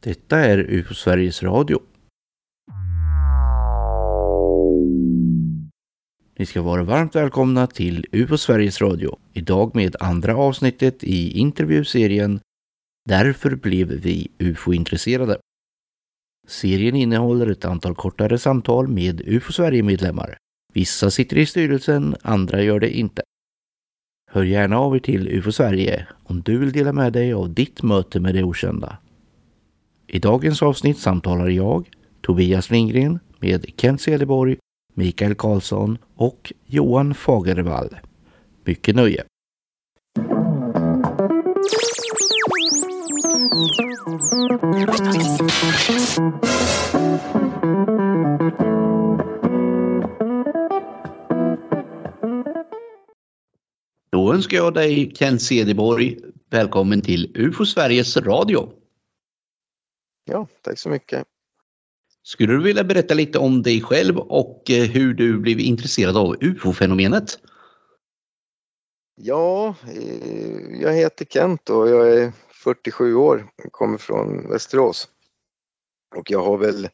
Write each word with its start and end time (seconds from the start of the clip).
Detta 0.00 0.38
är 0.38 0.58
UFO 0.58 0.94
Sveriges 0.94 1.42
Radio. 1.42 1.80
Ni 6.38 6.46
ska 6.46 6.62
vara 6.62 6.82
varmt 6.82 7.16
välkomna 7.16 7.66
till 7.66 8.06
UFO 8.12 8.38
Sveriges 8.38 8.80
Radio. 8.80 9.18
Idag 9.32 9.76
med 9.76 9.96
andra 10.00 10.36
avsnittet 10.36 11.04
i 11.04 11.38
intervjuserien 11.38 12.40
Därför 13.08 13.54
blev 13.56 13.88
vi 13.88 14.28
UFO-intresserade. 14.38 15.38
Serien 16.46 16.96
innehåller 16.96 17.46
ett 17.46 17.64
antal 17.64 17.94
kortare 17.94 18.38
samtal 18.38 18.88
med 18.88 19.20
UFO 19.20 19.52
Sverige-medlemmar. 19.52 20.36
Vissa 20.72 21.10
sitter 21.10 21.38
i 21.38 21.46
styrelsen, 21.46 22.16
andra 22.22 22.62
gör 22.62 22.80
det 22.80 22.98
inte. 22.98 23.22
Hör 24.30 24.44
gärna 24.44 24.78
av 24.78 24.96
er 24.96 25.00
till 25.00 25.28
UFO 25.28 25.52
Sverige 25.52 26.06
om 26.24 26.42
du 26.42 26.58
vill 26.58 26.72
dela 26.72 26.92
med 26.92 27.12
dig 27.12 27.32
av 27.32 27.54
ditt 27.54 27.82
möte 27.82 28.20
med 28.20 28.34
det 28.34 28.42
okända. 28.42 28.98
I 30.10 30.18
dagens 30.18 30.62
avsnitt 30.62 30.98
samtalar 30.98 31.48
jag, 31.48 31.88
Tobias 32.20 32.70
Lindgren, 32.70 33.18
med 33.38 33.66
Kent 33.76 34.00
Cederborg, 34.00 34.56
Mikael 34.94 35.34
Karlsson 35.34 35.98
och 36.16 36.52
Johan 36.66 37.14
Fagervall. 37.14 37.88
Mycket 38.64 38.96
nöje! 38.96 39.24
Då 54.12 54.34
önskar 54.34 54.56
jag 54.56 54.74
dig 54.74 55.12
Kent 55.14 55.42
Cederborg 55.42 56.16
välkommen 56.50 57.00
till 57.00 57.32
UFO 57.34 57.66
Sveriges 57.66 58.16
Radio. 58.16 58.77
Ja, 60.28 60.46
tack 60.62 60.78
så 60.78 60.88
mycket. 60.88 61.26
Skulle 62.22 62.52
du 62.52 62.62
vilja 62.62 62.84
berätta 62.84 63.14
lite 63.14 63.38
om 63.38 63.62
dig 63.62 63.82
själv 63.82 64.18
och 64.18 64.70
eh, 64.70 64.84
hur 64.84 65.14
du 65.14 65.38
blev 65.38 65.60
intresserad 65.60 66.16
av 66.16 66.36
UFO-fenomenet? 66.40 67.38
Ja, 69.14 69.74
eh, 69.86 70.80
jag 70.82 70.92
heter 70.92 71.24
Kent 71.24 71.70
och 71.70 71.88
jag 71.88 72.12
är 72.16 72.32
47 72.52 73.14
år, 73.14 73.46
kommer 73.70 73.98
från 73.98 74.50
Västerås. 74.50 75.08
Och 76.16 76.30
jag 76.30 76.42
har 76.42 76.58
väl, 76.58 76.88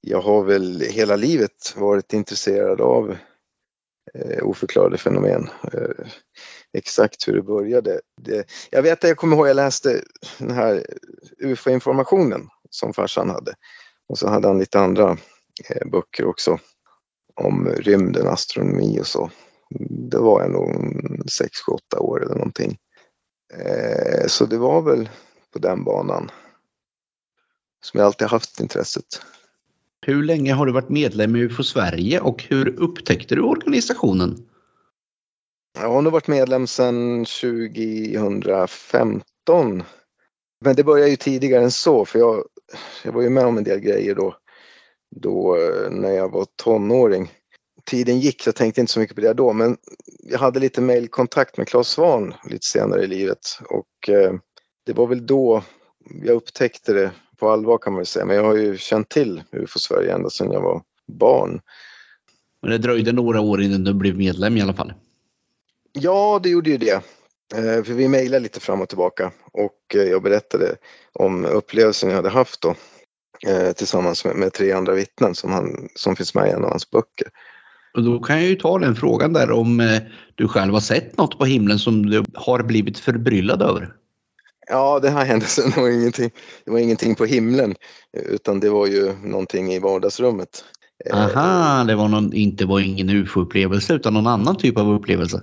jag 0.00 0.20
har 0.20 0.44
väl 0.44 0.80
hela 0.80 1.16
livet 1.16 1.74
varit 1.76 2.12
intresserad 2.12 2.80
av 2.80 3.16
Eh, 4.18 4.46
oförklarade 4.46 4.98
fenomen. 4.98 5.48
Eh, 5.72 6.06
exakt 6.72 7.28
hur 7.28 7.32
det 7.32 7.42
började. 7.42 8.00
Det, 8.22 8.46
jag 8.70 8.82
vet 8.82 9.04
att 9.04 9.08
jag 9.08 9.16
kommer 9.16 9.36
ihåg 9.36 9.48
jag 9.48 9.56
läste 9.56 10.02
den 10.38 10.50
här 10.50 10.86
UFO-informationen 11.38 12.48
som 12.70 12.92
farsan 12.92 13.30
hade. 13.30 13.54
Och 14.08 14.18
så 14.18 14.28
hade 14.28 14.48
han 14.48 14.58
lite 14.58 14.80
andra 14.80 15.16
eh, 15.68 15.88
böcker 15.90 16.24
också 16.24 16.58
om 17.34 17.68
rymden, 17.68 18.28
astronomi 18.28 19.00
och 19.00 19.06
så. 19.06 19.30
Det 20.10 20.18
var 20.18 20.40
jag 20.40 20.50
nog 20.50 20.70
6-8 21.94 21.98
år 21.98 22.22
eller 22.22 22.34
någonting. 22.34 22.78
Eh, 23.54 24.26
så 24.26 24.46
det 24.46 24.58
var 24.58 24.82
väl 24.82 25.08
på 25.52 25.58
den 25.58 25.84
banan 25.84 26.30
som 27.84 27.98
jag 27.98 28.06
alltid 28.06 28.28
haft 28.28 28.60
intresset. 28.60 29.20
Hur 30.06 30.22
länge 30.22 30.52
har 30.52 30.66
du 30.66 30.72
varit 30.72 30.88
medlem 30.88 31.36
i 31.36 31.40
UFO 31.40 31.62
Sverige 31.62 32.20
och 32.20 32.42
hur 32.42 32.80
upptäckte 32.80 33.34
du 33.34 33.42
organisationen? 33.42 34.36
Jag 35.78 35.88
har 35.88 36.02
nog 36.02 36.12
varit 36.12 36.28
medlem 36.28 36.66
sedan 36.66 37.24
2015. 37.24 39.82
Men 40.64 40.76
det 40.76 40.84
började 40.84 41.10
ju 41.10 41.16
tidigare 41.16 41.64
än 41.64 41.70
så 41.70 42.04
för 42.04 42.18
jag, 42.18 42.44
jag 43.04 43.12
var 43.12 43.22
ju 43.22 43.30
med 43.30 43.46
om 43.46 43.58
en 43.58 43.64
del 43.64 43.80
grejer 43.80 44.14
då, 44.14 44.36
då 45.16 45.56
eh, 45.56 45.90
när 45.90 46.12
jag 46.12 46.32
var 46.32 46.46
tonåring. 46.62 47.32
Tiden 47.86 48.20
gick, 48.20 48.46
jag 48.46 48.56
tänkte 48.56 48.80
inte 48.80 48.92
så 48.92 49.00
mycket 49.00 49.16
på 49.16 49.22
det 49.22 49.34
då 49.34 49.52
men 49.52 49.76
jag 50.22 50.38
hade 50.38 50.60
lite 50.60 50.80
mejlkontakt 50.80 51.56
med 51.56 51.68
Claes 51.68 51.88
Svahn 51.88 52.34
lite 52.50 52.66
senare 52.66 53.02
i 53.02 53.06
livet 53.06 53.58
och 53.68 54.08
eh, 54.08 54.34
det 54.86 54.92
var 54.92 55.06
väl 55.06 55.26
då 55.26 55.62
jag 56.22 56.36
upptäckte 56.36 56.92
det 56.92 57.10
på 57.36 57.50
allvar 57.50 57.78
kan 57.78 57.92
man 57.92 57.98
väl 57.98 58.06
säga. 58.06 58.24
Men 58.24 58.36
jag 58.36 58.44
har 58.44 58.56
ju 58.56 58.76
känt 58.78 59.08
till 59.08 59.42
UFO 59.52 59.78
Sverige 59.78 60.14
ända 60.14 60.30
sedan 60.30 60.52
jag 60.52 60.60
var 60.60 60.82
barn. 61.06 61.60
Men 62.62 62.70
det 62.70 62.78
dröjde 62.78 63.12
några 63.12 63.40
år 63.40 63.62
innan 63.62 63.84
du 63.84 63.94
blev 63.94 64.16
medlem 64.16 64.56
i 64.56 64.62
alla 64.62 64.74
fall? 64.74 64.92
Ja, 65.92 66.40
det 66.42 66.48
gjorde 66.48 66.70
ju 66.70 66.76
det. 66.76 67.02
Eh, 67.54 67.84
för 67.84 67.92
vi 67.92 68.08
mejlade 68.08 68.42
lite 68.42 68.60
fram 68.60 68.80
och 68.80 68.88
tillbaka 68.88 69.32
och 69.52 69.94
eh, 69.94 70.02
jag 70.02 70.22
berättade 70.22 70.76
om 71.12 71.44
upplevelsen 71.44 72.08
jag 72.08 72.16
hade 72.16 72.28
haft 72.28 72.60
då 72.60 72.74
eh, 73.46 73.72
tillsammans 73.72 74.24
med, 74.24 74.36
med 74.36 74.52
tre 74.52 74.72
andra 74.72 74.92
vittnen 74.92 75.34
som, 75.34 75.52
han, 75.52 75.88
som 75.94 76.16
finns 76.16 76.34
med 76.34 76.48
i 76.48 76.50
en 76.50 76.64
av 76.64 76.70
hans 76.70 76.90
böcker. 76.90 77.28
Och 77.96 78.02
då 78.02 78.20
kan 78.20 78.36
jag 78.36 78.48
ju 78.48 78.56
ta 78.56 78.78
den 78.78 78.96
frågan 78.96 79.32
där 79.32 79.50
om 79.50 80.00
du 80.34 80.48
själv 80.48 80.72
har 80.72 80.80
sett 80.80 81.16
något 81.18 81.38
på 81.38 81.44
himlen 81.44 81.78
som 81.78 82.06
du 82.06 82.24
har 82.34 82.62
blivit 82.62 82.98
förbryllad 82.98 83.62
över? 83.62 83.92
Ja, 84.66 85.00
den 85.00 85.12
här 85.12 85.24
händelsen 85.24 85.72
var 85.76 85.88
ingenting, 85.88 86.30
det 86.64 86.70
var 86.70 86.78
ingenting 86.78 87.14
på 87.14 87.24
himlen 87.24 87.74
utan 88.12 88.60
det 88.60 88.70
var 88.70 88.86
ju 88.86 89.12
någonting 89.12 89.72
i 89.72 89.78
vardagsrummet. 89.78 90.64
Aha, 91.12 91.84
det 91.84 91.94
var 91.94 92.08
någon, 92.08 92.32
inte 92.32 92.64
var 92.64 92.80
ingen 92.80 93.10
ufo-upplevelse 93.10 93.94
utan 93.94 94.14
någon 94.14 94.26
annan 94.26 94.56
typ 94.56 94.78
av 94.78 94.92
upplevelse? 94.92 95.40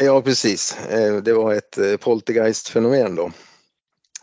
Ja, 0.00 0.22
precis. 0.22 0.78
Det 1.22 1.32
var 1.32 1.54
ett 1.54 2.00
poltergeist-fenomen 2.00 3.14
då. 3.14 3.32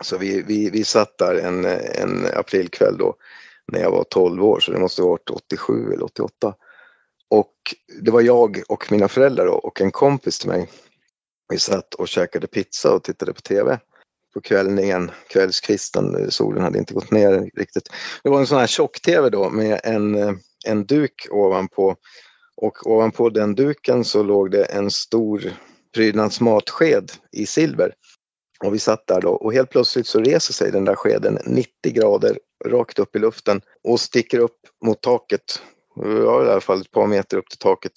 Så 0.00 0.18
vi, 0.18 0.42
vi, 0.42 0.70
vi 0.70 0.84
satt 0.84 1.18
där 1.18 1.34
en, 1.34 1.64
en 1.64 2.26
aprilkväll 2.34 2.98
då 2.98 3.14
när 3.72 3.80
jag 3.80 3.90
var 3.90 4.04
12 4.04 4.44
år, 4.44 4.60
så 4.60 4.72
det 4.72 4.78
måste 4.78 5.02
ha 5.02 5.08
varit 5.08 5.30
87 5.30 5.92
eller 5.92 6.04
88. 6.04 6.54
Och 7.30 7.54
det 8.02 8.10
var 8.10 8.20
jag 8.20 8.62
och 8.68 8.92
mina 8.92 9.08
föräldrar 9.08 9.46
då, 9.46 9.52
och 9.52 9.80
en 9.80 9.90
kompis 9.90 10.38
till 10.38 10.48
mig. 10.48 10.68
Vi 11.48 11.58
satt 11.58 11.94
och 11.94 12.08
käkade 12.08 12.46
pizza 12.46 12.94
och 12.94 13.02
tittade 13.02 13.32
på 13.32 13.40
TV 13.40 13.78
på 14.36 14.40
kvällningen, 14.40 15.10
kvällskvisten, 15.28 16.16
eh, 16.16 16.28
solen 16.28 16.62
hade 16.62 16.78
inte 16.78 16.94
gått 16.94 17.10
ner 17.10 17.50
riktigt. 17.54 17.88
Det 18.22 18.28
var 18.28 18.40
en 18.40 18.46
sån 18.46 18.58
här 18.58 18.66
tjock-tv 18.66 19.30
då 19.30 19.50
med 19.50 19.80
en, 19.84 20.14
eh, 20.14 20.32
en 20.66 20.86
duk 20.86 21.26
ovanpå 21.30 21.96
och 22.56 22.86
ovanpå 22.86 23.30
den 23.30 23.54
duken 23.54 24.04
så 24.04 24.22
låg 24.22 24.50
det 24.50 24.64
en 24.64 24.90
stor 24.90 25.52
prydnadsmatsked 25.94 27.12
i 27.32 27.46
silver. 27.46 27.94
Och 28.64 28.74
vi 28.74 28.78
satt 28.78 29.06
där 29.06 29.20
då 29.20 29.30
och 29.30 29.52
helt 29.52 29.70
plötsligt 29.70 30.06
så 30.06 30.20
reser 30.20 30.52
sig 30.52 30.72
den 30.72 30.84
där 30.84 30.94
skeden 30.94 31.38
90 31.46 31.70
grader 31.84 32.38
rakt 32.64 32.98
upp 32.98 33.16
i 33.16 33.18
luften 33.18 33.60
och 33.84 34.00
sticker 34.00 34.38
upp 34.38 34.58
mot 34.84 35.00
taket. 35.00 35.62
Ja, 35.94 36.44
i 36.44 36.50
alla 36.50 36.60
fall 36.60 36.80
ett 36.80 36.90
par 36.90 37.06
meter 37.06 37.36
upp 37.36 37.48
till 37.48 37.58
taket. 37.58 37.92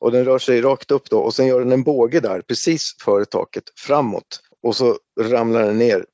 Och 0.00 0.12
den 0.12 0.24
rör 0.24 0.38
sig 0.38 0.60
rakt 0.60 0.90
upp 0.90 1.10
då 1.10 1.18
och 1.20 1.34
sen 1.34 1.46
gör 1.46 1.60
den 1.60 1.72
en 1.72 1.82
båge 1.82 2.20
där 2.20 2.40
precis 2.40 2.96
före 3.04 3.24
taket 3.24 3.64
framåt 3.76 4.40
och 4.62 4.76
så 4.76 4.98
ramlar 5.20 5.62
den 5.62 5.78
ner 5.78 6.06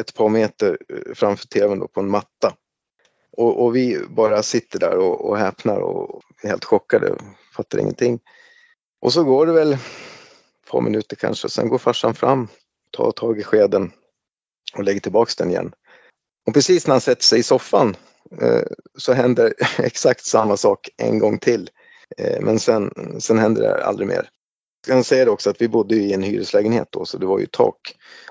ett 0.00 0.14
par 0.14 0.28
meter 0.28 0.78
eh, 0.88 1.14
framför 1.14 1.46
tvn 1.46 1.78
då, 1.78 1.88
på 1.88 2.00
en 2.00 2.10
matta. 2.10 2.56
Och, 3.36 3.64
och 3.64 3.76
vi 3.76 3.98
bara 4.08 4.42
sitter 4.42 4.78
där 4.78 4.96
och, 4.98 5.28
och 5.28 5.38
häpnar 5.38 5.80
och 5.80 6.22
är 6.42 6.48
helt 6.48 6.64
chockade, 6.64 7.10
och 7.10 7.20
fattar 7.56 7.78
ingenting. 7.78 8.20
Och 9.00 9.12
så 9.12 9.24
går 9.24 9.46
det 9.46 9.52
väl 9.52 9.72
ett 9.72 9.80
par 10.70 10.80
minuter 10.80 11.16
kanske, 11.16 11.48
sen 11.48 11.68
går 11.68 11.78
farsan 11.78 12.14
fram, 12.14 12.48
tar 12.90 13.10
tag 13.10 13.38
i 13.38 13.42
skeden 13.42 13.92
och 14.76 14.84
lägger 14.84 15.00
tillbaks 15.00 15.36
den 15.36 15.50
igen. 15.50 15.72
Och 16.46 16.54
precis 16.54 16.86
när 16.86 16.94
han 16.94 17.00
sätter 17.00 17.22
sig 17.22 17.38
i 17.38 17.42
soffan 17.42 17.96
eh, 18.40 18.62
så 18.98 19.12
händer 19.12 19.54
exakt 19.78 20.24
samma 20.24 20.56
sak 20.56 20.88
en 20.96 21.18
gång 21.18 21.38
till. 21.38 21.70
Eh, 22.18 22.40
men 22.40 22.58
sen, 22.58 22.90
sen 23.20 23.38
händer 23.38 23.62
det 23.62 23.84
aldrig 23.84 24.08
mer. 24.08 24.28
Kan 24.86 25.04
säga 25.04 25.30
också 25.30 25.50
att 25.50 25.60
vi 25.60 25.68
bodde 25.68 25.94
i 25.94 26.12
en 26.12 26.22
hyreslägenhet 26.22 26.88
då 26.90 27.04
så 27.04 27.18
det 27.18 27.26
var 27.26 27.38
ju 27.38 27.46
tak 27.46 27.76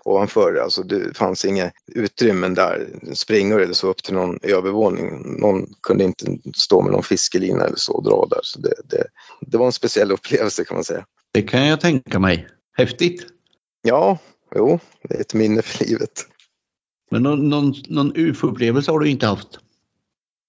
ovanför. 0.03 0.55
Alltså 0.55 0.83
det 0.83 1.17
fanns 1.17 1.45
inga 1.45 1.71
utrymmen 1.95 2.53
där, 2.53 2.87
springor 3.13 3.61
eller 3.61 3.73
så 3.73 3.87
upp 3.87 4.03
till 4.03 4.13
någon 4.13 4.39
övervåning. 4.43 5.39
Någon 5.39 5.73
kunde 5.81 6.03
inte 6.03 6.25
stå 6.55 6.81
med 6.81 6.91
någon 6.91 7.03
fiskelina 7.03 7.65
eller 7.65 7.77
så 7.77 7.93
och 7.93 8.03
dra 8.03 8.27
där. 8.29 8.39
Så 8.43 8.59
det, 8.59 8.73
det, 8.83 9.03
det 9.41 9.57
var 9.57 9.65
en 9.65 9.71
speciell 9.71 10.11
upplevelse 10.11 10.65
kan 10.65 10.75
man 10.75 10.83
säga. 10.83 11.05
Det 11.33 11.41
kan 11.41 11.67
jag 11.67 11.81
tänka 11.81 12.19
mig. 12.19 12.47
Häftigt! 12.77 13.25
Ja, 13.81 14.17
jo, 14.55 14.79
det 15.03 15.15
är 15.15 15.21
ett 15.21 15.33
minne 15.33 15.61
för 15.61 15.85
livet. 15.85 16.25
Men 17.11 17.23
någon, 17.23 17.49
någon, 17.49 17.73
någon 17.87 18.15
ufo-upplevelse 18.15 18.91
har 18.91 18.99
du 18.99 19.09
inte 19.09 19.27
haft? 19.27 19.59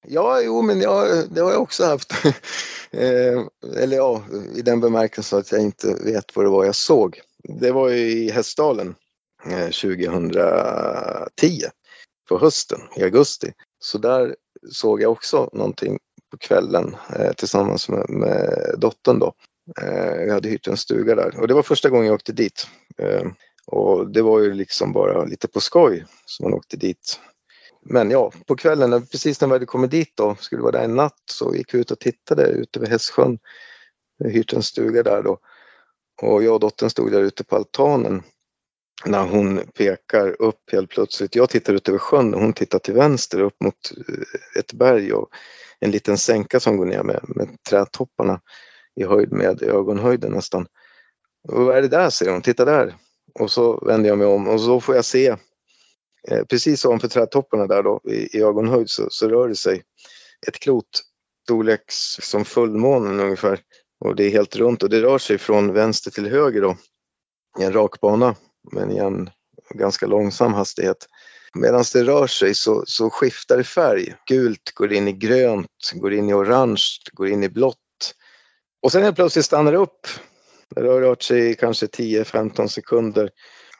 Ja, 0.06 0.40
jo, 0.40 0.62
men 0.62 0.80
jag, 0.80 1.30
det 1.30 1.40
har 1.40 1.52
jag 1.52 1.62
också 1.62 1.84
haft. 1.84 2.12
eh, 2.90 3.44
eller 3.76 3.96
ja, 3.96 4.22
i 4.54 4.62
den 4.62 4.80
bemärkelsen 4.80 5.38
att 5.38 5.52
jag 5.52 5.60
inte 5.60 5.94
vet 6.04 6.36
vad 6.36 6.44
det 6.44 6.50
var 6.50 6.64
jag 6.64 6.74
såg. 6.74 7.20
Det 7.60 7.72
var 7.72 7.88
ju 7.88 7.96
i 7.96 8.30
Hästdalen 8.30 8.94
eh, 9.46 9.70
2010 9.70 11.62
på 12.28 12.38
hösten, 12.38 12.80
i 12.96 13.02
augusti. 13.02 13.52
Så 13.78 13.98
där 13.98 14.36
såg 14.72 15.02
jag 15.02 15.12
också 15.12 15.50
någonting 15.52 15.98
på 16.30 16.38
kvällen 16.38 16.96
eh, 17.16 17.32
tillsammans 17.32 17.88
med, 17.88 18.10
med 18.10 18.74
dottern 18.78 19.18
då. 19.18 19.32
Eh, 19.82 20.22
jag 20.22 20.34
hade 20.34 20.48
hyrt 20.48 20.68
en 20.68 20.76
stuga 20.76 21.14
där 21.14 21.40
och 21.40 21.48
det 21.48 21.54
var 21.54 21.62
första 21.62 21.88
gången 21.90 22.06
jag 22.06 22.14
åkte 22.14 22.32
dit. 22.32 22.66
Eh, 22.98 23.26
och 23.66 24.10
det 24.10 24.22
var 24.22 24.40
ju 24.40 24.54
liksom 24.54 24.92
bara 24.92 25.24
lite 25.24 25.48
på 25.48 25.60
skoj 25.60 26.04
som 26.24 26.44
man 26.44 26.54
åkte 26.54 26.76
dit 26.76 27.20
men 27.82 28.10
ja, 28.10 28.32
på 28.46 28.56
kvällen, 28.56 29.06
precis 29.06 29.40
när 29.40 29.48
vi 29.48 29.52
hade 29.52 29.66
kommit 29.66 29.90
dit 29.90 30.12
då, 30.16 30.36
skulle 30.40 30.62
vara 30.62 30.72
där 30.72 30.84
en 30.84 30.96
natt, 30.96 31.22
så 31.30 31.54
gick 31.54 31.74
vi 31.74 31.78
ut 31.78 31.90
och 31.90 31.98
tittade 31.98 32.46
ute 32.46 32.80
vid 32.80 32.88
Hästsjön. 32.88 33.38
Vi 34.18 34.24
har 34.24 34.32
hyrt 34.32 34.52
en 34.52 34.62
stuga 34.62 35.02
där 35.02 35.22
då. 35.22 35.38
Och 36.22 36.42
jag 36.42 36.54
och 36.54 36.60
dottern 36.60 36.90
stod 36.90 37.12
där 37.12 37.20
ute 37.20 37.44
på 37.44 37.56
altanen 37.56 38.22
när 39.04 39.26
hon 39.26 39.60
pekar 39.74 40.42
upp 40.42 40.72
helt 40.72 40.90
plötsligt. 40.90 41.34
Jag 41.34 41.48
tittar 41.48 41.72
ut 41.72 41.88
över 41.88 41.98
sjön 41.98 42.34
och 42.34 42.40
hon 42.40 42.52
tittar 42.52 42.78
till 42.78 42.94
vänster 42.94 43.40
upp 43.40 43.60
mot 43.60 43.92
eh, 44.08 44.60
ett 44.60 44.72
berg 44.72 45.12
och 45.12 45.28
en 45.80 45.90
liten 45.90 46.18
sänka 46.18 46.60
som 46.60 46.76
går 46.76 46.86
ner 46.86 47.02
med, 47.02 47.24
med 47.28 47.48
trädtopparna 47.68 48.40
i 48.96 49.04
höjd 49.04 49.32
med 49.32 49.62
ögonhöjden 49.62 50.32
nästan. 50.32 50.66
Och 51.48 51.64
vad 51.64 51.76
är 51.76 51.82
det 51.82 51.88
där 51.88 52.10
säger 52.10 52.32
hon, 52.32 52.42
titta 52.42 52.64
där. 52.64 52.94
Och 53.34 53.50
så 53.50 53.84
vänder 53.86 54.08
jag 54.08 54.18
mig 54.18 54.26
om 54.26 54.48
och 54.48 54.60
så 54.60 54.80
får 54.80 54.94
jag 54.94 55.04
se 55.04 55.36
eh, 56.28 56.44
precis 56.44 56.84
ovanför 56.84 57.08
trädtopparna 57.08 57.66
där 57.66 57.82
då 57.82 58.00
i, 58.04 58.38
i 58.38 58.42
ögonhöjd 58.42 58.90
så, 58.90 59.06
så 59.10 59.28
rör 59.28 59.48
det 59.48 59.56
sig 59.56 59.82
ett 60.48 60.58
klot 60.58 61.02
storleks 61.44 62.16
som 62.20 62.44
fullmånen 62.44 63.20
ungefär 63.20 63.60
och 64.04 64.16
det 64.16 64.24
är 64.24 64.30
helt 64.30 64.56
runt 64.56 64.82
och 64.82 64.90
det 64.90 65.02
rör 65.02 65.18
sig 65.18 65.38
från 65.38 65.72
vänster 65.72 66.10
till 66.10 66.26
höger 66.26 66.60
då 66.62 66.76
i 67.60 67.64
en 67.64 67.72
rak 67.72 68.00
bana 68.00 68.34
men 68.72 68.90
i 68.90 68.98
en 68.98 69.30
ganska 69.74 70.06
långsam 70.06 70.54
hastighet. 70.54 71.06
Medan 71.54 71.84
det 71.92 72.04
rör 72.04 72.26
sig 72.26 72.54
så, 72.54 72.84
så 72.86 73.10
skiftar 73.10 73.56
det 73.56 73.64
färg. 73.64 74.14
Gult 74.26 74.74
går 74.74 74.92
in 74.92 75.08
i 75.08 75.12
grönt, 75.12 75.92
går 75.94 76.12
in 76.12 76.28
i 76.28 76.34
orange, 76.34 76.82
går 77.12 77.28
in 77.28 77.44
i 77.44 77.48
blått. 77.48 77.76
Och 78.82 78.92
sen 78.92 79.02
helt 79.02 79.16
plötsligt 79.16 79.44
stannar 79.44 79.72
det 79.72 79.78
upp. 79.78 80.06
Det 80.74 80.80
har 80.80 81.00
rört 81.00 81.22
sig 81.22 81.50
i 81.50 81.54
kanske 81.54 81.86
10-15 81.86 82.66
sekunder. 82.66 83.30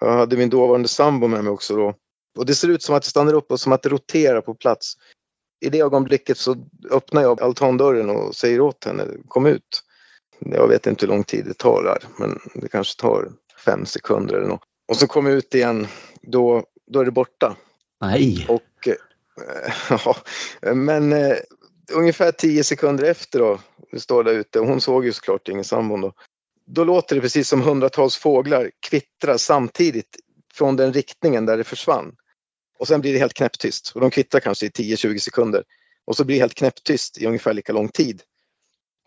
Jag 0.00 0.12
hade 0.12 0.36
min 0.36 0.50
dåvarande 0.50 0.88
sambo 0.88 1.26
med 1.26 1.44
mig 1.44 1.52
också 1.52 1.76
då. 1.76 1.94
Och 2.38 2.46
det 2.46 2.54
ser 2.54 2.68
ut 2.68 2.82
som 2.82 2.94
att 2.94 3.02
det 3.02 3.08
stannar 3.08 3.34
upp 3.34 3.50
och 3.50 3.60
som 3.60 3.72
att 3.72 3.82
det 3.82 3.88
roterar 3.88 4.40
på 4.40 4.54
plats. 4.54 4.94
I 5.60 5.70
det 5.70 5.80
ögonblicket 5.80 6.38
så 6.38 6.56
öppnar 6.90 7.22
jag 7.22 7.42
altandörren 7.42 8.10
och 8.10 8.34
säger 8.34 8.60
åt 8.60 8.84
henne, 8.84 9.04
kom 9.28 9.46
ut. 9.46 9.82
Jag 10.38 10.68
vet 10.68 10.86
inte 10.86 11.06
hur 11.06 11.12
lång 11.12 11.24
tid 11.24 11.44
det 11.44 11.54
tar 11.54 11.82
där, 11.82 12.04
men 12.18 12.38
det 12.54 12.68
kanske 12.68 13.00
tar 13.00 13.32
fem 13.64 13.86
sekunder 13.86 14.34
eller 14.34 14.48
något. 14.48 14.62
Och 14.88 14.96
så 14.96 15.06
kommer 15.06 15.30
jag 15.30 15.36
ut 15.36 15.54
igen, 15.54 15.86
då, 16.22 16.64
då 16.86 17.00
är 17.00 17.04
det 17.04 17.10
borta. 17.10 17.56
Nej. 18.00 18.46
Och, 18.48 18.88
äh, 18.88 18.94
ja, 20.60 20.74
men 20.74 21.12
äh, 21.12 21.36
ungefär 21.92 22.32
tio 22.32 22.64
sekunder 22.64 23.04
efter 23.04 23.38
då, 23.38 23.60
vi 23.92 24.00
står 24.00 24.24
där 24.24 24.32
ute, 24.32 24.58
hon 24.58 24.80
såg 24.80 25.04
ju 25.04 25.12
såklart 25.12 25.48
ingen 25.48 25.64
sambon 25.64 26.00
då. 26.00 26.12
Då 26.66 26.84
låter 26.84 27.14
det 27.14 27.20
precis 27.20 27.48
som 27.48 27.60
hundratals 27.60 28.16
fåglar 28.16 28.70
kvittra 28.80 29.38
samtidigt 29.38 30.16
från 30.54 30.76
den 30.76 30.92
riktningen 30.92 31.46
där 31.46 31.56
det 31.56 31.64
försvann. 31.64 32.16
Och 32.80 32.88
sen 32.88 33.00
blir 33.00 33.12
det 33.12 33.18
helt 33.18 33.34
knäpptyst 33.34 33.92
och 33.94 34.00
de 34.00 34.10
kvittrar 34.10 34.40
kanske 34.40 34.66
i 34.66 34.68
10-20 34.68 35.18
sekunder. 35.18 35.64
Och 36.04 36.16
så 36.16 36.24
blir 36.24 36.36
det 36.36 36.40
helt 36.40 36.54
knäpptyst 36.54 37.18
i 37.18 37.26
ungefär 37.26 37.54
lika 37.54 37.72
lång 37.72 37.88
tid. 37.88 38.22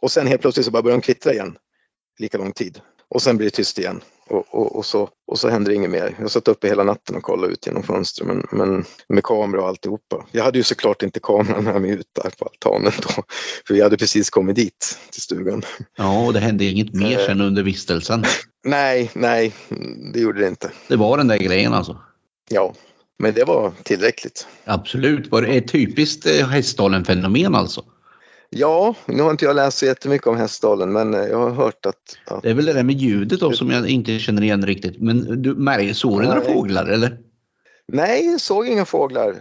Och 0.02 0.12
sen 0.12 0.28
helt 0.28 0.42
plötsligt 0.42 0.66
så 0.66 0.72
bara 0.72 0.84
börjar 0.84 0.98
de 0.98 1.02
kvittra 1.02 1.34
igen. 1.34 1.58
Lika 2.20 2.38
lång 2.38 2.52
tid. 2.52 2.80
Och 3.10 3.22
sen 3.22 3.38
blir 3.38 3.48
det 3.48 3.52
tyst 3.52 3.80
igen. 3.80 4.02
Och, 4.28 4.56
och, 4.56 4.76
och, 4.76 4.86
så, 4.86 5.10
och 5.28 5.40
så 5.40 5.50
händer 5.50 5.72
inget 5.72 5.90
mer. 5.90 6.16
Jag 6.20 6.32
satt 6.32 6.48
uppe 6.48 6.68
hela 6.68 6.84
natten 6.84 7.16
och 7.16 7.24
kollade 7.24 7.54
ut 7.54 7.68
genom 7.68 7.84
fönstret 7.84 8.28
men, 8.28 8.48
men 8.52 8.86
med 9.08 9.24
kamera 9.24 9.62
och 9.62 9.68
alltihopa. 9.68 10.26
Jag 10.32 10.44
hade 10.44 10.58
ju 10.58 10.64
såklart 10.64 11.04
inte 11.04 11.20
kameran 11.20 11.64
med 11.64 11.82
mig 11.82 11.92
ut 11.92 12.08
där 12.24 12.32
på 12.40 12.46
altanen 12.46 12.92
då. 13.02 13.10
För 13.68 13.74
vi 13.74 13.82
hade 13.82 13.98
precis 13.98 14.30
kommit 14.30 14.56
dit 14.56 14.98
till 15.12 15.22
stugan. 15.22 15.64
Ja, 15.98 16.26
och 16.26 16.34
det 16.34 16.40
hände 16.40 16.66
inget 16.66 16.94
mer 16.94 17.18
sen 17.18 17.42
under 17.42 17.64
vistelsen. 17.64 18.24
Nej, 18.64 19.12
nej, 19.14 19.54
det 20.14 20.20
gjorde 20.20 20.40
det 20.40 20.48
inte. 20.48 20.72
Det 20.88 20.96
var 20.96 21.18
den 21.18 21.28
där 21.28 21.38
grejen 21.38 21.74
alltså? 21.74 21.98
Ja, 22.50 22.74
men 23.24 23.34
det 23.34 23.44
var 23.44 23.72
tillräckligt. 23.84 24.48
Absolut. 24.66 25.32
Var 25.32 25.42
det 25.42 25.48
ett 25.48 25.68
typiskt 25.68 26.26
eh, 26.26 26.48
Hästdalen-fenomen 26.48 27.56
alltså? 27.56 27.84
Ja, 28.50 28.96
nu 29.06 29.24
har 29.24 29.32
inte 29.32 29.46
jag 29.46 29.56
läst 29.56 29.78
så 29.78 29.86
jättemycket 29.86 30.28
om 30.28 30.38
Hästdalen 30.38 30.94
men 30.94 31.14
eh, 31.14 31.20
jag 31.20 31.38
har 31.38 31.50
hört 31.50 31.86
att, 31.86 31.96
att... 32.26 32.44
Det 32.44 32.50
är 32.50 32.54
väl 32.54 32.66
det 32.66 32.74
där 32.74 32.84
med 32.84 32.96
ljudet 32.96 33.40
då 33.40 33.52
som 33.52 33.72
jag 33.72 33.90
inte 33.90 34.20
känner 34.20 34.42
igen 34.42 34.66
riktigt. 34.66 35.02
Men 35.02 35.42
du 35.42 35.56
märker, 35.56 35.94
såg 35.94 36.22
du 36.22 36.28
några 36.28 36.42
fåglar 36.42 36.86
eller? 36.86 37.18
Nej, 37.88 38.26
jag 38.26 38.42
såg 38.42 38.68
inga 38.68 38.86
fåglar. 38.86 39.36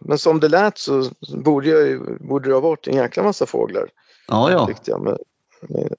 Men 0.00 0.18
som 0.18 0.40
det 0.40 0.48
lät 0.48 0.78
så 0.78 1.10
borde, 1.44 1.68
jag, 1.68 2.00
borde 2.20 2.48
det 2.48 2.54
ha 2.54 2.60
varit 2.60 2.86
en 2.86 2.96
jäkla 2.96 3.22
massa 3.22 3.46
fåglar. 3.46 3.88
Ja, 4.28 4.50
ja. 4.50 4.70
Jag. 4.84 5.02
Men 5.02 5.18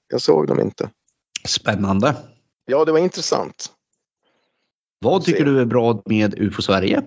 jag 0.08 0.20
såg 0.20 0.46
dem 0.46 0.60
inte. 0.60 0.90
Spännande. 1.44 2.14
Ja, 2.66 2.84
det 2.84 2.92
var 2.92 2.98
intressant. 2.98 3.70
Vad 5.04 5.24
tycker 5.24 5.44
du 5.44 5.60
är 5.60 5.64
bra 5.64 6.02
med 6.06 6.34
UFO 6.38 6.62
Sverige? 6.62 7.02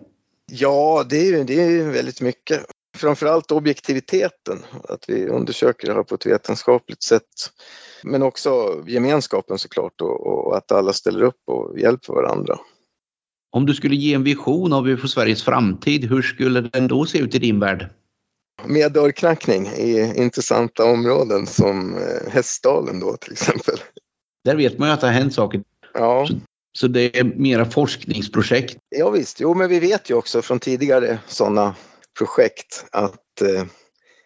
Ja, 0.52 1.06
det 1.10 1.18
är 1.18 1.26
ju 1.26 1.44
det 1.44 1.62
är 1.62 1.92
väldigt 1.92 2.22
mycket 2.22 2.66
framförallt 2.98 3.52
objektiviteten, 3.52 4.60
att 4.90 5.06
vi 5.08 5.28
undersöker 5.28 5.88
det 5.88 5.94
här 5.94 6.04
på 6.04 6.16
ett 6.16 6.26
vetenskapligt 6.26 7.04
sätt. 7.04 7.24
Men 8.04 8.24
också 8.24 8.84
gemenskapen 8.88 9.58
såklart 9.58 10.02
och, 10.02 10.28
och 10.28 10.58
att 10.58 10.72
alla 10.72 10.94
ställer 10.94 11.22
upp 11.22 11.42
och 11.48 11.80
hjälper 11.80 12.14
varandra. 12.14 12.60
Om 13.52 13.66
du 13.66 13.74
skulle 13.74 13.96
ge 13.96 14.14
en 14.14 14.24
vision 14.24 14.74
av 14.74 14.90
UFO 14.90 15.08
Sveriges 15.08 15.44
framtid, 15.44 16.10
hur 16.10 16.22
skulle 16.22 16.62
den 16.62 16.88
då 16.88 17.06
se 17.06 17.18
ut 17.18 17.36
i 17.36 17.40
din 17.40 17.60
värld? 17.60 17.90
Med 18.66 18.92
dörrknackning 18.92 19.68
i 19.68 20.14
intressanta 20.16 20.86
områden 20.86 21.48
som 21.48 21.96
eh, 21.96 22.32
Hästdalen 22.32 23.00
då 23.00 23.18
till 23.18 23.32
exempel. 23.32 23.76
Där 24.44 24.56
vet 24.56 24.78
man 24.78 24.88
ju 24.88 24.94
att 24.94 25.02
det 25.02 25.08
har 25.08 25.14
hänt 25.14 25.34
saker. 25.34 25.64
Ja. 25.94 26.28
Så, 26.28 26.34
så 26.78 26.88
det 26.88 27.20
är 27.20 27.24
mera 27.24 27.66
forskningsprojekt? 27.66 28.78
Ja 28.90 29.10
visst, 29.10 29.40
jo 29.40 29.54
men 29.54 29.70
vi 29.70 29.80
vet 29.80 30.10
ju 30.10 30.14
också 30.14 30.42
från 30.42 30.60
tidigare 30.60 31.20
sådana 31.28 31.76
projekt 32.18 32.86
att, 32.92 33.42
eh, 33.42 33.66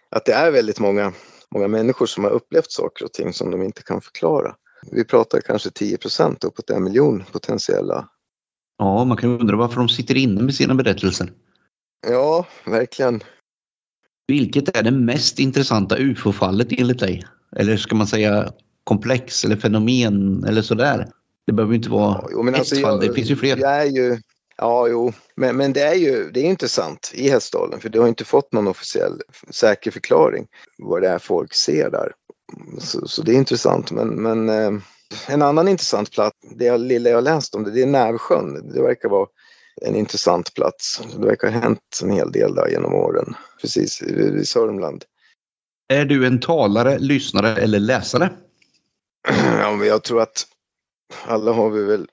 att 0.09 0.25
det 0.25 0.33
är 0.33 0.51
väldigt 0.51 0.79
många, 0.79 1.13
många 1.53 1.67
människor 1.67 2.05
som 2.05 2.23
har 2.23 2.31
upplevt 2.31 2.71
saker 2.71 3.05
och 3.05 3.13
ting 3.13 3.33
som 3.33 3.51
de 3.51 3.61
inte 3.61 3.83
kan 3.83 4.01
förklara. 4.01 4.55
Vi 4.91 5.05
pratar 5.05 5.41
kanske 5.41 5.69
10 5.69 5.97
procent, 5.97 6.43
uppåt 6.43 6.69
en 6.69 6.83
miljon 6.83 7.23
potentiella. 7.31 8.07
Ja, 8.77 9.03
man 9.03 9.17
kan 9.17 9.39
undra 9.39 9.57
varför 9.57 9.75
de 9.75 9.89
sitter 9.89 10.17
inne 10.17 10.41
med 10.41 10.55
sina 10.55 10.75
berättelser. 10.75 11.31
Ja, 12.07 12.47
verkligen. 12.65 13.23
Vilket 14.27 14.77
är 14.77 14.83
det 14.83 14.91
mest 14.91 15.39
intressanta 15.39 15.97
ufo-fallet 15.97 16.67
enligt 16.71 16.99
dig? 16.99 17.23
Eller 17.55 17.77
ska 17.77 17.95
man 17.95 18.07
säga 18.07 18.51
komplex 18.83 19.45
eller 19.45 19.55
fenomen 19.55 20.43
eller 20.43 20.61
sådär? 20.61 21.11
Det 21.47 21.53
behöver 21.53 21.75
inte 21.75 21.89
vara 21.89 22.23
jo, 22.31 22.49
ett 22.49 22.55
alltså 22.55 22.75
fall, 22.75 23.03
jag, 23.03 23.09
det 23.09 23.15
finns 23.15 23.29
ju 23.29 23.35
fler. 23.35 23.57
Jag 23.57 23.81
är 23.81 23.85
ju, 23.85 24.17
Ja, 24.57 24.87
jo, 24.87 25.13
men, 25.35 25.57
men 25.57 25.73
det 25.73 25.81
är 25.81 25.95
ju 25.95 26.31
det 26.31 26.39
är 26.39 26.43
intressant 26.43 27.11
i 27.13 27.29
Hästdalen 27.29 27.79
för 27.79 27.89
det 27.89 27.99
har 27.99 28.07
inte 28.07 28.25
fått 28.25 28.53
någon 28.53 28.67
officiell 28.67 29.21
säker 29.49 29.91
förklaring 29.91 30.47
vad 30.77 31.01
det 31.01 31.09
är 31.09 31.19
folk 31.19 31.53
ser 31.53 31.89
där. 31.89 32.11
Så, 32.79 33.07
så 33.07 33.21
det 33.21 33.31
är 33.31 33.35
intressant, 33.35 33.91
men, 33.91 34.07
men 34.07 34.49
eh, 34.49 34.81
en 35.27 35.41
annan 35.41 35.67
intressant 35.67 36.11
plats, 36.11 36.37
det 36.55 36.77
lilla 36.77 37.09
jag 37.09 37.23
läst 37.23 37.55
om 37.55 37.63
det, 37.63 37.71
det 37.71 37.81
är 37.81 37.85
Nävsjön. 37.85 38.71
Det 38.73 38.81
verkar 38.81 39.09
vara 39.09 39.27
en 39.81 39.95
intressant 39.95 40.53
plats. 40.53 41.01
Det 41.19 41.25
verkar 41.25 41.51
ha 41.51 41.59
hänt 41.59 41.99
en 42.03 42.11
hel 42.11 42.31
del 42.31 42.55
där 42.55 42.67
genom 42.67 42.93
åren, 42.93 43.35
precis 43.61 44.01
i, 44.01 44.45
Sörmland. 44.45 45.05
Är 45.93 46.05
du 46.05 46.25
en 46.25 46.39
talare, 46.39 46.99
lyssnare 46.99 47.55
eller 47.55 47.79
läsare? 47.79 48.29
Ja, 49.61 49.71
men 49.71 49.87
jag 49.87 50.03
tror 50.03 50.21
att 50.21 50.45
alla 51.25 51.51
har 51.51 51.69
vi 51.69 51.83
väl 51.83 52.07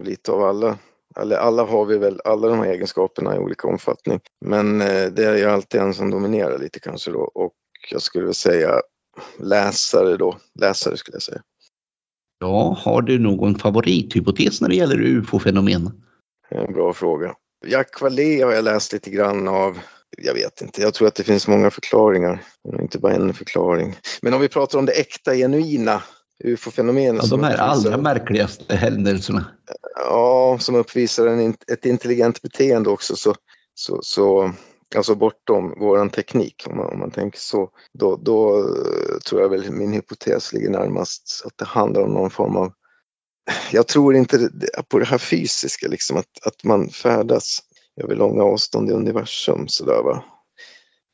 lite 0.00 0.32
av 0.32 0.42
alla 0.42 0.78
eller 1.16 1.36
alla 1.36 1.64
har 1.64 1.84
vi 1.84 1.98
väl 1.98 2.20
alla 2.24 2.48
de 2.48 2.58
här 2.58 2.66
egenskaperna 2.66 3.36
i 3.36 3.38
olika 3.38 3.68
omfattning. 3.68 4.20
Men 4.44 4.80
eh, 4.80 5.06
det 5.06 5.24
är 5.24 5.36
ju 5.36 5.44
alltid 5.44 5.80
en 5.80 5.94
som 5.94 6.10
dominerar 6.10 6.58
lite 6.58 6.80
kanske 6.80 7.10
då 7.10 7.20
och 7.20 7.52
jag 7.90 8.02
skulle 8.02 8.24
väl 8.24 8.34
säga 8.34 8.80
läsare 9.38 10.16
då, 10.16 10.36
läsare 10.60 10.96
skulle 10.96 11.14
jag 11.14 11.22
säga. 11.22 11.42
Ja, 12.38 12.78
har 12.80 13.02
du 13.02 13.18
någon 13.18 13.58
favorithypotes 13.58 14.60
när 14.60 14.68
det 14.68 14.74
gäller 14.74 15.02
ufo-fenomen? 15.02 16.02
En 16.48 16.72
bra 16.72 16.92
fråga. 16.92 17.34
Jack 17.66 18.00
Wallé 18.00 18.42
har 18.42 18.52
jag 18.52 18.64
läst 18.64 18.92
lite 18.92 19.10
grann 19.10 19.48
av. 19.48 19.78
Jag 20.18 20.34
vet 20.34 20.60
inte, 20.60 20.82
jag 20.82 20.94
tror 20.94 21.08
att 21.08 21.14
det 21.14 21.24
finns 21.24 21.48
många 21.48 21.70
förklaringar. 21.70 22.42
Inte 22.80 22.98
bara 22.98 23.14
en 23.14 23.34
förklaring. 23.34 23.96
Men 24.22 24.34
om 24.34 24.40
vi 24.40 24.48
pratar 24.48 24.78
om 24.78 24.86
det 24.86 24.92
äkta, 24.92 25.34
genuina 25.34 26.02
ufo-fenomenet. 26.44 27.22
Ja, 27.22 27.36
de 27.36 27.44
här 27.44 27.56
allra 27.56 27.96
märkligaste 27.96 28.76
händelserna. 28.76 29.44
Ja, 29.96 30.58
som 30.60 30.74
uppvisar 30.74 31.26
en, 31.26 31.56
ett 31.72 31.86
intelligent 31.86 32.42
beteende 32.42 32.90
också. 32.90 33.16
Så, 33.16 33.34
så, 33.74 33.98
så, 34.02 34.52
alltså 34.96 35.14
bortom 35.14 35.74
våran 35.80 36.10
teknik, 36.10 36.64
om 36.66 36.76
man, 36.76 36.86
om 36.86 36.98
man 36.98 37.10
tänker 37.10 37.38
så. 37.38 37.70
Då, 37.92 38.16
då 38.16 38.58
eh, 38.58 39.18
tror 39.28 39.40
jag 39.40 39.48
väl 39.48 39.70
min 39.70 39.92
hypotes 39.92 40.52
ligger 40.52 40.70
närmast 40.70 41.42
att 41.44 41.58
det 41.58 41.64
handlar 41.64 42.02
om 42.02 42.14
någon 42.14 42.30
form 42.30 42.56
av 42.56 42.72
jag 43.72 43.86
tror 43.86 44.16
inte 44.16 44.50
på 44.88 44.98
det 44.98 45.04
här 45.04 45.18
fysiska, 45.18 45.88
liksom 45.88 46.16
att, 46.16 46.46
att 46.46 46.64
man 46.64 46.88
färdas 46.88 47.58
över 48.02 48.16
långa 48.16 48.42
avstånd 48.42 48.90
i 48.90 48.92
universum 48.92 49.68
sådär 49.68 50.02
va. 50.02 50.24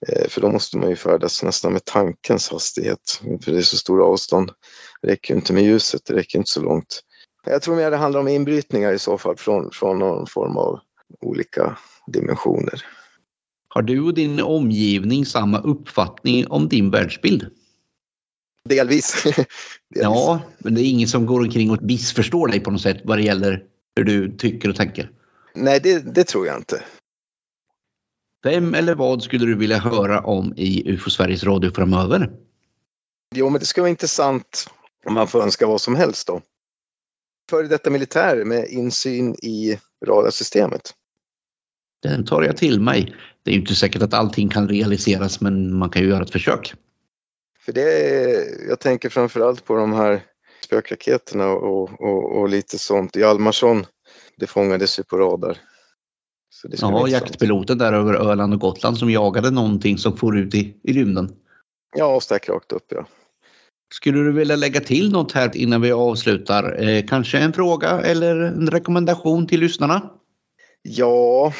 Eh, 0.08 0.28
för 0.28 0.40
då 0.40 0.50
måste 0.50 0.78
man 0.78 0.90
ju 0.90 0.96
färdas 0.96 1.42
nästan 1.42 1.72
med 1.72 1.84
tankens 1.84 2.50
hastighet, 2.50 3.20
för 3.44 3.52
det 3.52 3.58
är 3.58 3.62
så 3.62 3.76
stora 3.76 4.04
avstånd. 4.04 4.50
Det 5.02 5.08
räcker 5.08 5.34
inte 5.34 5.52
med 5.52 5.64
ljuset, 5.64 6.04
det 6.04 6.14
räcker 6.14 6.38
inte 6.38 6.50
så 6.50 6.62
långt. 6.62 7.00
Jag 7.46 7.62
tror 7.62 7.76
mer 7.76 7.90
det 7.90 7.96
handlar 7.96 8.20
om 8.20 8.28
inbrytningar 8.28 8.92
i 8.92 8.98
så 8.98 9.18
fall 9.18 9.36
från, 9.36 9.70
från 9.72 9.98
någon 9.98 10.26
form 10.26 10.56
av 10.56 10.80
olika 11.20 11.76
dimensioner. 12.06 12.84
Har 13.68 13.82
du 13.82 14.00
och 14.00 14.14
din 14.14 14.40
omgivning 14.40 15.26
samma 15.26 15.58
uppfattning 15.58 16.46
om 16.46 16.68
din 16.68 16.90
världsbild? 16.90 17.46
Delvis. 18.68 19.22
Delvis. 19.24 19.46
Ja, 19.88 20.40
men 20.58 20.74
det 20.74 20.80
är 20.80 20.90
ingen 20.90 21.08
som 21.08 21.26
går 21.26 21.40
omkring 21.40 21.70
och 21.70 21.82
missförstår 21.82 22.48
dig 22.48 22.60
på 22.60 22.70
något 22.70 22.80
sätt 22.80 23.00
vad 23.04 23.18
det 23.18 23.22
gäller 23.22 23.64
hur 23.96 24.04
du 24.04 24.36
tycker 24.36 24.68
och 24.68 24.76
tänker? 24.76 25.10
Nej, 25.54 25.80
det, 25.80 26.14
det 26.14 26.24
tror 26.24 26.46
jag 26.46 26.56
inte. 26.56 26.82
Vem 28.42 28.74
eller 28.74 28.94
vad 28.94 29.22
skulle 29.22 29.46
du 29.46 29.54
vilja 29.54 29.78
höra 29.78 30.20
om 30.20 30.54
i 30.56 30.90
UFO 30.90 31.10
Sveriges 31.10 31.44
Radio 31.44 31.70
framöver? 31.70 32.30
Jo, 33.34 33.50
men 33.50 33.60
det 33.60 33.66
skulle 33.66 33.82
vara 33.82 33.90
intressant 33.90 34.70
om 35.06 35.14
man 35.14 35.28
får 35.28 35.42
önska 35.42 35.66
vad 35.66 35.80
som 35.80 35.96
helst 35.96 36.26
då. 36.26 36.40
Före 37.50 37.66
detta 37.66 37.90
militär 37.90 38.44
med 38.44 38.68
insyn 38.68 39.34
i 39.34 39.78
radarsystemet. 40.06 40.90
Den 42.02 42.24
tar 42.24 42.42
jag 42.42 42.56
till 42.56 42.80
mig. 42.80 43.14
Det 43.42 43.50
är 43.50 43.54
ju 43.54 43.60
inte 43.60 43.74
säkert 43.74 44.02
att 44.02 44.14
allting 44.14 44.48
kan 44.48 44.68
realiseras 44.68 45.40
men 45.40 45.78
man 45.78 45.90
kan 45.90 46.02
ju 46.02 46.08
göra 46.08 46.22
ett 46.22 46.32
försök. 46.32 46.74
För 47.60 47.72
det 47.72 47.82
är, 47.82 48.68
jag 48.68 48.80
tänker 48.80 49.08
framförallt 49.08 49.64
på 49.64 49.74
de 49.74 49.92
här 49.92 50.22
spökraketerna 50.64 51.48
och, 51.48 52.00
och, 52.00 52.38
och 52.38 52.48
lite 52.48 52.78
sånt. 52.78 53.16
Hjalmarsson, 53.16 53.86
det 54.36 54.46
fångades 54.46 54.98
ju 54.98 55.02
på 55.02 55.16
radar. 55.18 55.58
Ja, 56.70 57.08
jaktpiloten 57.08 57.78
där 57.78 57.92
över 57.92 58.14
Öland 58.14 58.54
och 58.54 58.60
Gotland 58.60 58.98
som 58.98 59.10
jagade 59.10 59.50
någonting 59.50 59.98
som 59.98 60.16
for 60.16 60.38
ut 60.38 60.54
i, 60.54 60.76
i 60.82 60.92
rymden. 60.92 61.32
Ja, 61.96 62.14
och 62.14 62.22
stack 62.22 62.48
rakt 62.48 62.72
upp 62.72 62.86
ja. 62.88 63.06
Skulle 63.94 64.18
du 64.18 64.32
vilja 64.32 64.56
lägga 64.56 64.80
till 64.80 65.12
något 65.12 65.32
här 65.32 65.56
innan 65.56 65.80
vi 65.80 65.92
avslutar? 65.92 66.82
Eh, 66.82 67.04
kanske 67.06 67.38
en 67.38 67.52
fråga 67.52 67.88
eller 67.88 68.36
en 68.36 68.70
rekommendation 68.70 69.46
till 69.46 69.60
lyssnarna? 69.60 70.10
Ja, 70.82 71.52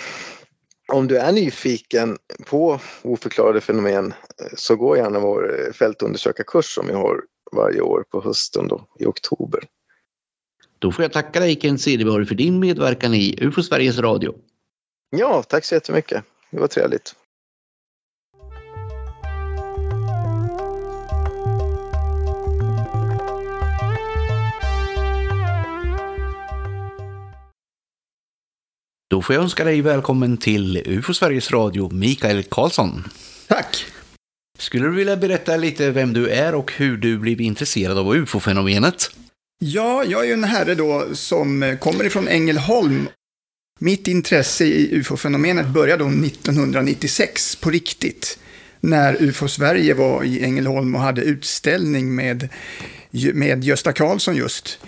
om 0.92 1.09
du 1.09 1.18
är 1.18 1.32
nyfiken 1.32 2.16
på 2.47 2.80
oförklarade 3.02 3.61
fenomen 3.61 4.06
eh, 4.06 4.47
så 4.56 4.76
gå 4.76 4.97
gärna 4.97 5.21
vår 5.21 5.73
fältundersökarkurs 5.73 6.75
som 6.75 6.87
vi 6.87 6.92
har 6.92 7.21
varje 7.52 7.80
år 7.80 8.04
på 8.11 8.23
hösten 8.23 8.68
då, 8.68 8.87
i 8.99 9.06
oktober. 9.06 9.64
Då 10.78 10.92
får 10.92 11.02
jag 11.02 11.12
tacka 11.12 11.40
dig 11.40 11.61
Kent 11.61 11.80
Cederborg 11.80 12.26
för 12.26 12.35
din 12.35 12.59
medverkan 12.59 13.14
i 13.14 13.38
UFO 13.40 13.62
Sveriges 13.62 13.99
Radio. 13.99 14.35
Ja, 15.16 15.42
tack 15.42 15.64
så 15.64 15.75
jättemycket. 15.75 16.25
Det 16.50 16.59
var 16.61 16.66
trevligt. 16.66 17.14
Då 29.11 29.23
får 29.23 29.35
jag 29.35 29.42
önska 29.42 29.64
dig 29.64 29.81
välkommen 29.81 30.37
till 30.37 30.83
UFO 30.87 31.14
Sveriges 31.14 31.50
Radio, 31.50 31.92
Mikael 31.92 32.42
Karlsson. 32.42 33.04
Tack! 33.49 33.87
Skulle 34.59 34.87
du 34.87 34.95
vilja 34.95 35.16
berätta 35.16 35.57
lite 35.57 35.90
vem 35.90 36.12
du 36.12 36.28
är 36.28 36.54
och 36.54 36.73
hur 36.73 36.97
du 36.97 37.19
blev 37.19 37.40
intresserad 37.40 37.99
av 37.99 38.16
UFO-fenomenet? 38.16 39.11
Ja, 39.59 40.04
jag 40.04 40.21
är 40.21 40.26
ju 40.26 40.33
en 40.33 40.45
herre 40.45 40.75
då 40.75 41.14
som 41.14 41.76
kommer 41.81 42.04
ifrån 42.04 42.28
Ängelholm. 42.28 43.09
Mitt 43.83 44.09
intresse 44.09 44.65
i 44.65 44.95
UFO-fenomenet 44.97 45.69
började 45.69 46.05
då 46.05 46.11
1996 46.11 47.57
på 47.57 47.71
riktigt. 47.71 48.39
När 48.81 49.23
UFO 49.23 49.49
Sverige 49.49 49.95
var 49.95 50.25
i 50.25 50.45
Ängelholm 50.45 50.95
och 50.95 51.01
hade 51.01 51.23
utställning 51.23 52.15
med, 52.15 52.49
med 53.35 53.65
Gösta 53.65 53.93
Karlsson 53.93 54.37
just. 54.37 54.79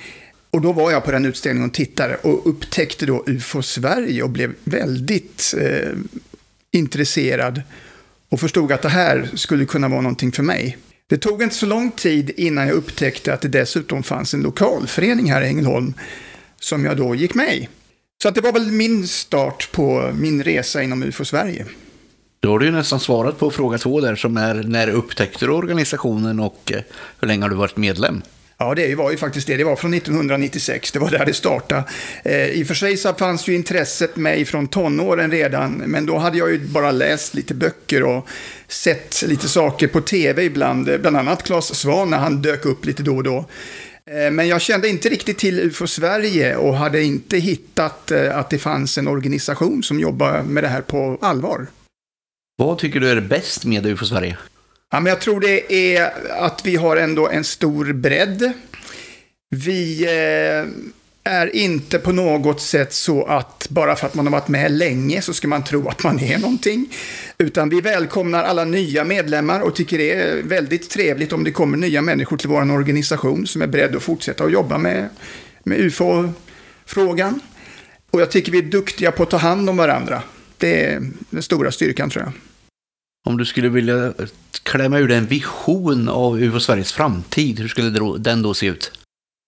Och 0.50 0.60
då 0.60 0.72
var 0.72 0.90
jag 0.90 1.04
på 1.04 1.12
den 1.12 1.24
utställningen 1.24 1.68
och 1.68 1.74
tittade 1.74 2.16
och 2.16 2.50
upptäckte 2.50 3.06
då 3.06 3.24
UFO 3.26 3.62
Sverige 3.62 4.22
och 4.22 4.30
blev 4.30 4.54
väldigt 4.64 5.54
eh, 5.60 5.92
intresserad 6.70 7.62
och 8.28 8.40
förstod 8.40 8.72
att 8.72 8.82
det 8.82 8.88
här 8.88 9.30
skulle 9.34 9.66
kunna 9.66 9.88
vara 9.88 10.00
någonting 10.00 10.32
för 10.32 10.42
mig. 10.42 10.78
Det 11.06 11.18
tog 11.18 11.42
inte 11.42 11.54
så 11.54 11.66
lång 11.66 11.90
tid 11.90 12.30
innan 12.36 12.66
jag 12.66 12.76
upptäckte 12.76 13.34
att 13.34 13.40
det 13.40 13.48
dessutom 13.48 14.02
fanns 14.02 14.34
en 14.34 14.42
lokalförening 14.42 15.32
här 15.32 15.42
i 15.42 15.46
Ängelholm 15.46 15.94
som 16.60 16.84
jag 16.84 16.96
då 16.96 17.14
gick 17.14 17.34
med 17.34 17.56
i. 17.56 17.68
Så 18.22 18.28
att 18.28 18.34
det 18.34 18.40
var 18.40 18.52
väl 18.52 18.70
min 18.70 19.08
start 19.08 19.68
på 19.72 20.10
min 20.14 20.42
resa 20.42 20.82
inom 20.82 21.02
UFO 21.02 21.24
Sverige. 21.24 21.66
Då 22.40 22.50
har 22.50 22.58
du 22.58 22.66
ju 22.66 22.72
nästan 22.72 23.00
svarat 23.00 23.38
på 23.38 23.50
fråga 23.50 23.78
två 23.78 24.00
där 24.00 24.16
som 24.16 24.36
är 24.36 24.54
när 24.54 24.88
upptäckte 24.88 25.46
du 25.46 25.52
organisationen 25.52 26.40
och 26.40 26.72
eh, 26.72 26.80
hur 27.20 27.28
länge 27.28 27.42
har 27.42 27.50
du 27.50 27.56
varit 27.56 27.76
medlem? 27.76 28.22
Ja, 28.58 28.74
det 28.74 28.94
var 28.94 29.10
ju 29.10 29.16
faktiskt 29.16 29.46
det. 29.46 29.56
Det 29.56 29.64
var 29.64 29.76
från 29.76 29.94
1996. 29.94 30.92
Det 30.92 30.98
var 30.98 31.10
där 31.10 31.26
det 31.26 31.34
startade. 31.34 31.84
Eh, 32.24 32.46
I 32.46 32.62
och 32.62 32.66
för 32.66 32.74
sig 32.74 32.96
så 32.96 33.14
fanns 33.14 33.48
ju 33.48 33.54
intresset 33.54 34.16
med 34.16 34.48
från 34.48 34.68
tonåren 34.68 35.30
redan, 35.30 35.72
men 35.72 36.06
då 36.06 36.18
hade 36.18 36.38
jag 36.38 36.50
ju 36.50 36.58
bara 36.58 36.90
läst 36.90 37.34
lite 37.34 37.54
böcker 37.54 38.02
och 38.02 38.28
sett 38.68 39.22
lite 39.26 39.48
saker 39.48 39.88
på 39.88 40.00
tv 40.00 40.44
ibland. 40.44 41.00
Bland 41.00 41.16
annat 41.16 41.42
Claes 41.42 41.74
Svahn 41.74 42.10
när 42.10 42.18
han 42.18 42.42
dök 42.42 42.64
upp 42.64 42.84
lite 42.84 43.02
då 43.02 43.16
och 43.16 43.22
då. 43.22 43.44
Eh, 44.10 44.30
men 44.30 44.48
jag 44.48 44.60
kände 44.60 44.88
inte 44.88 45.08
riktigt 45.08 45.38
till 45.38 45.60
UFO 45.60 45.86
Sverige 45.86 46.56
och 46.56 46.76
hade 46.76 47.02
inte 47.02 47.38
hittat 47.38 48.10
eh, 48.10 48.38
att 48.38 48.50
det 48.50 48.58
fanns 48.58 48.98
en 48.98 49.08
organisation 49.08 49.82
som 49.82 50.00
jobbar 50.00 50.42
med 50.42 50.64
det 50.64 50.68
här 50.68 50.80
på 50.80 51.18
allvar. 51.20 51.66
Vad 52.56 52.78
tycker 52.78 53.00
du 53.00 53.10
är 53.10 53.20
bäst 53.20 53.64
med 53.64 53.86
UFO 53.86 54.04
Sverige? 54.06 54.36
Ja, 54.90 55.00
men 55.00 55.10
jag 55.10 55.20
tror 55.20 55.40
det 55.40 55.72
är 55.96 56.12
att 56.30 56.66
vi 56.66 56.76
har 56.76 56.96
ändå 56.96 57.28
en 57.28 57.44
stor 57.44 57.92
bredd. 57.92 58.52
Vi 59.50 60.04
eh, 60.04 60.68
är 61.24 61.56
inte 61.56 61.98
på 61.98 62.12
något 62.12 62.60
sätt 62.60 62.92
så 62.92 63.24
att 63.24 63.66
bara 63.70 63.96
för 63.96 64.06
att 64.06 64.14
man 64.14 64.26
har 64.26 64.32
varit 64.32 64.48
med 64.48 64.72
länge 64.72 65.22
så 65.22 65.34
ska 65.34 65.48
man 65.48 65.64
tro 65.64 65.88
att 65.88 66.02
man 66.02 66.20
är 66.20 66.38
någonting. 66.38 66.92
Utan 67.38 67.68
vi 67.68 67.80
välkomnar 67.80 68.44
alla 68.44 68.64
nya 68.64 69.04
medlemmar 69.04 69.60
och 69.60 69.74
tycker 69.74 69.98
det 69.98 70.12
är 70.12 70.42
väldigt 70.42 70.90
trevligt 70.90 71.32
om 71.32 71.44
det 71.44 71.52
kommer 71.52 71.76
nya 71.76 72.02
människor 72.02 72.36
till 72.36 72.48
vår 72.48 72.72
organisation 72.72 73.46
som 73.46 73.62
är 73.62 73.66
beredda 73.66 73.96
att 73.96 74.02
fortsätta 74.02 74.44
att 74.44 74.52
jobba 74.52 74.78
med, 74.78 75.08
med 75.64 75.80
UFO-frågan. 75.80 77.40
Och 78.10 78.20
jag 78.20 78.30
tycker 78.30 78.52
vi 78.52 78.58
är 78.58 78.62
duktiga 78.62 79.12
på 79.12 79.22
att 79.22 79.30
ta 79.30 79.36
hand 79.36 79.70
om 79.70 79.76
varandra. 79.76 80.22
Det 80.58 80.84
är 80.84 81.10
den 81.30 81.42
stora 81.42 81.72
styrkan 81.72 82.10
tror 82.10 82.24
jag. 82.24 82.32
Om 83.26 83.36
du 83.36 83.44
skulle 83.44 83.68
vilja 83.68 84.14
klämma 84.62 84.98
ur 84.98 85.10
en 85.10 85.26
vision 85.26 86.08
av 86.08 86.42
UFO 86.42 86.60
Sveriges 86.60 86.92
framtid, 86.92 87.60
hur 87.60 87.68
skulle 87.68 88.18
den 88.18 88.42
då 88.42 88.54
se 88.54 88.66
ut? 88.66 88.92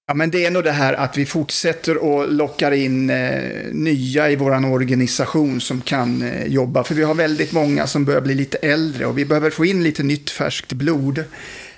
Ja, 0.08 0.14
men 0.14 0.30
det 0.30 0.44
är 0.44 0.50
nog 0.50 0.64
det 0.64 0.72
här 0.72 0.92
att 0.92 1.16
vi 1.16 1.26
fortsätter 1.26 1.96
och 1.96 2.32
lockar 2.32 2.72
in 2.72 3.10
eh, 3.10 3.40
nya 3.72 4.30
i 4.30 4.36
vår 4.36 4.72
organisation 4.72 5.60
som 5.60 5.80
kan 5.80 6.22
eh, 6.22 6.46
jobba. 6.46 6.84
För 6.84 6.94
vi 6.94 7.02
har 7.02 7.14
väldigt 7.14 7.52
många 7.52 7.86
som 7.86 8.04
börjar 8.04 8.20
bli 8.20 8.34
lite 8.34 8.58
äldre 8.58 9.06
och 9.06 9.18
vi 9.18 9.24
behöver 9.24 9.50
få 9.50 9.64
in 9.64 9.84
lite 9.84 10.02
nytt 10.02 10.30
färskt 10.30 10.72
blod. 10.72 11.24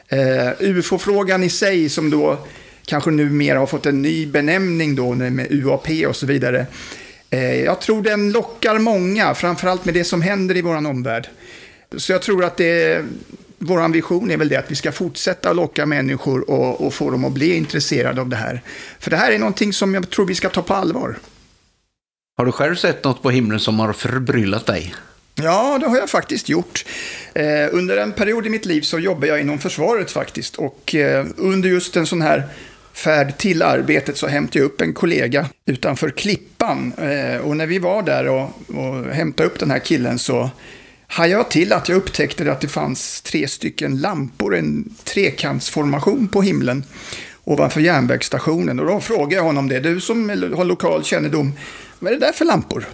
Eh, 0.09 0.49
UFO-frågan 0.61 1.43
i 1.43 1.51
sig 1.51 1.89
som 1.89 2.11
då 2.11 2.39
kanske 2.85 3.11
numera 3.11 3.59
har 3.59 3.67
fått 3.67 3.87
en 3.87 4.03
ny 4.03 4.27
benämning 4.27 4.95
då 4.95 5.15
med 5.15 5.47
UAP 5.51 5.89
och 6.09 6.17
så 6.17 6.27
vidare. 6.27 6.67
Eh, 7.31 7.65
jag 7.65 7.81
tror 7.81 8.03
den 8.03 8.33
lockar 8.33 8.79
många, 8.79 9.35
framförallt 9.35 9.85
med 9.85 9.95
det 9.95 10.05
som 10.05 10.23
händer 10.23 10.57
i 10.57 10.63
vår 10.63 10.77
omvärld. 10.77 11.29
Så 11.97 12.13
jag 12.13 12.23
tror 12.23 12.45
att 12.45 12.57
det 12.57 13.05
vår 13.59 13.93
vision 13.93 14.31
är 14.31 14.37
väl 14.37 14.49
det 14.49 14.57
att 14.57 14.71
vi 14.71 14.75
ska 14.75 14.93
fortsätta 14.93 15.53
locka 15.53 15.87
människor 15.87 16.51
och, 16.51 16.87
och, 16.87 16.95
få 16.95 17.11
dem 17.11 17.25
att 17.25 17.33
bli 17.33 17.57
intresserade 17.57 18.21
av 18.21 18.29
det 18.29 18.37
här. 18.37 18.63
För 18.99 19.11
det 19.11 19.17
här 19.17 19.33
är 19.33 19.39
någonting 19.39 19.73
som 19.73 19.95
jag 19.95 20.11
tror 20.11 20.27
vi 20.27 20.35
ska 20.35 20.49
ta 20.49 20.63
på 20.63 20.75
allvar. 20.75 21.17
Har 22.37 22.47
du 22.47 22.53
själv 22.53 22.75
sett 22.75 23.05
något 23.05 23.23
på 23.23 23.31
himlen 23.31 23.61
som 23.61 23.79
har 23.79 23.93
förbryllat 23.93 24.67
dig? 24.67 24.95
Ja, 25.35 25.79
det 25.81 25.87
har 25.87 25.97
jag 25.97 26.11
faktiskt 26.11 26.49
gjort. 26.49 26.85
Eh, 27.35 27.45
under 27.73 27.97
en 27.97 28.13
period 28.13 28.47
i 28.47 28.51
mitt 28.51 28.67
liv 28.67 28.81
så 28.81 28.99
jobbade 28.99 29.27
jag 29.27 29.41
inom 29.41 29.59
försvaret 29.59 30.11
faktiskt. 30.11 30.57
Och 30.57 30.95
eh, 30.95 31.27
under 31.37 31.69
just 31.69 31.97
en 31.97 32.07
sån 32.07 32.23
här 32.23 32.43
färd 32.93 33.39
till 33.39 33.63
arbetet 33.63 34.17
så 34.17 34.27
hämtade 34.27 34.59
jag 34.59 34.67
upp 34.67 34.81
en 34.81 34.93
kollega 34.93 35.49
utanför 35.67 36.11
Klippan. 36.11 36.93
Eh, 36.93 37.41
och 37.41 37.57
när 37.57 37.67
vi 37.67 37.79
var 37.79 38.03
där 38.03 38.29
och, 38.29 38.51
och 38.67 39.05
hämtade 39.05 39.49
upp 39.49 39.59
den 39.59 39.71
här 39.71 39.79
killen 39.79 40.19
så 40.19 40.51
hajade 41.09 41.41
jag 41.41 41.51
till 41.51 41.73
att 41.73 41.89
jag 41.89 41.97
upptäckte 41.97 42.53
att 42.53 42.61
det 42.61 42.69
fanns 42.69 43.21
tre 43.23 43.49
stycken 43.49 44.01
lampor, 44.01 44.57
en 44.57 44.95
trekantsformation 45.05 46.29
på 46.29 46.43
himlen 46.43 46.85
ovanför 47.45 47.81
järnvägsstationen. 47.81 48.81
Och 48.81 48.87
då 48.87 49.01
frågade 49.01 49.35
jag 49.35 49.43
honom 49.43 49.69
det, 49.69 49.81
du 49.81 50.01
som 50.01 50.29
har 50.29 50.65
lokal 50.65 51.05
kännedom, 51.05 51.53
vad 51.99 52.13
är 52.13 52.17
det 52.17 52.27
där 52.27 52.33
för 52.33 52.45
lampor? 52.45 52.89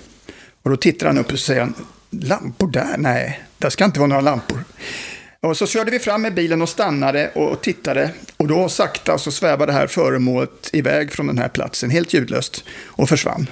Och 0.63 0.71
då 0.71 0.77
tittar 0.77 1.07
han 1.07 1.19
upp 1.19 1.33
och 1.33 1.39
säger, 1.39 1.69
lampor 2.11 2.71
där? 2.71 2.97
Nej, 2.99 3.43
där 3.59 3.71
ska 3.71 3.85
inte 3.85 4.01
vara 4.01 4.09
några 4.09 4.21
lampor. 4.21 4.65
Och 5.41 5.57
så 5.57 5.67
körde 5.67 5.91
vi 5.91 5.99
fram 5.99 6.23
med 6.23 6.35
bilen 6.35 6.63
och 6.63 6.69
stannade 6.69 7.31
och 7.35 7.61
tittade. 7.61 8.11
Och 8.37 8.49
då 8.49 8.69
sakta 8.69 9.19
så 9.19 9.33
svävade 9.33 9.73
det 9.73 9.79
här 9.79 9.87
föremålet 9.87 10.71
iväg 10.73 11.13
från 11.13 11.27
den 11.27 11.39
här 11.39 11.49
platsen, 11.49 11.91
helt 11.91 12.15
ljudlöst, 12.15 12.65
och 12.87 13.09
försvann. 13.09 13.47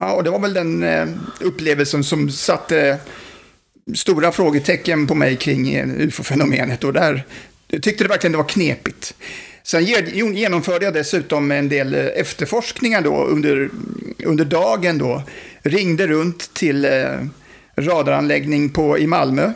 Ja, 0.00 0.12
och 0.12 0.24
det 0.24 0.30
var 0.30 0.38
väl 0.38 0.54
den 0.54 0.82
eh, 0.82 1.08
upplevelsen 1.40 2.04
som 2.04 2.30
satte 2.30 2.98
stora 3.94 4.32
frågetecken 4.32 5.06
på 5.06 5.14
mig 5.14 5.36
kring 5.36 5.74
eh, 5.74 5.88
ufo-fenomenet 5.88 6.84
och 6.84 6.92
där 6.92 7.24
tyckte 7.82 8.04
det 8.04 8.08
verkligen 8.08 8.32
det 8.32 8.38
var 8.38 8.48
knepigt. 8.48 9.14
Sen 9.62 9.84
genomförde 10.34 10.84
jag 10.84 10.94
dessutom 10.94 11.50
en 11.50 11.68
del 11.68 11.94
eh, 11.94 12.06
efterforskningar 12.06 13.02
då 13.02 13.24
under, 13.24 13.70
under 14.24 14.44
dagen 14.44 14.98
då. 14.98 15.22
Ringde 15.62 16.06
runt 16.06 16.54
till 16.54 16.84
eh, 16.84 17.20
radaranläggning 17.76 18.70
på, 18.70 18.98
i 18.98 19.06
Malmö. 19.06 19.52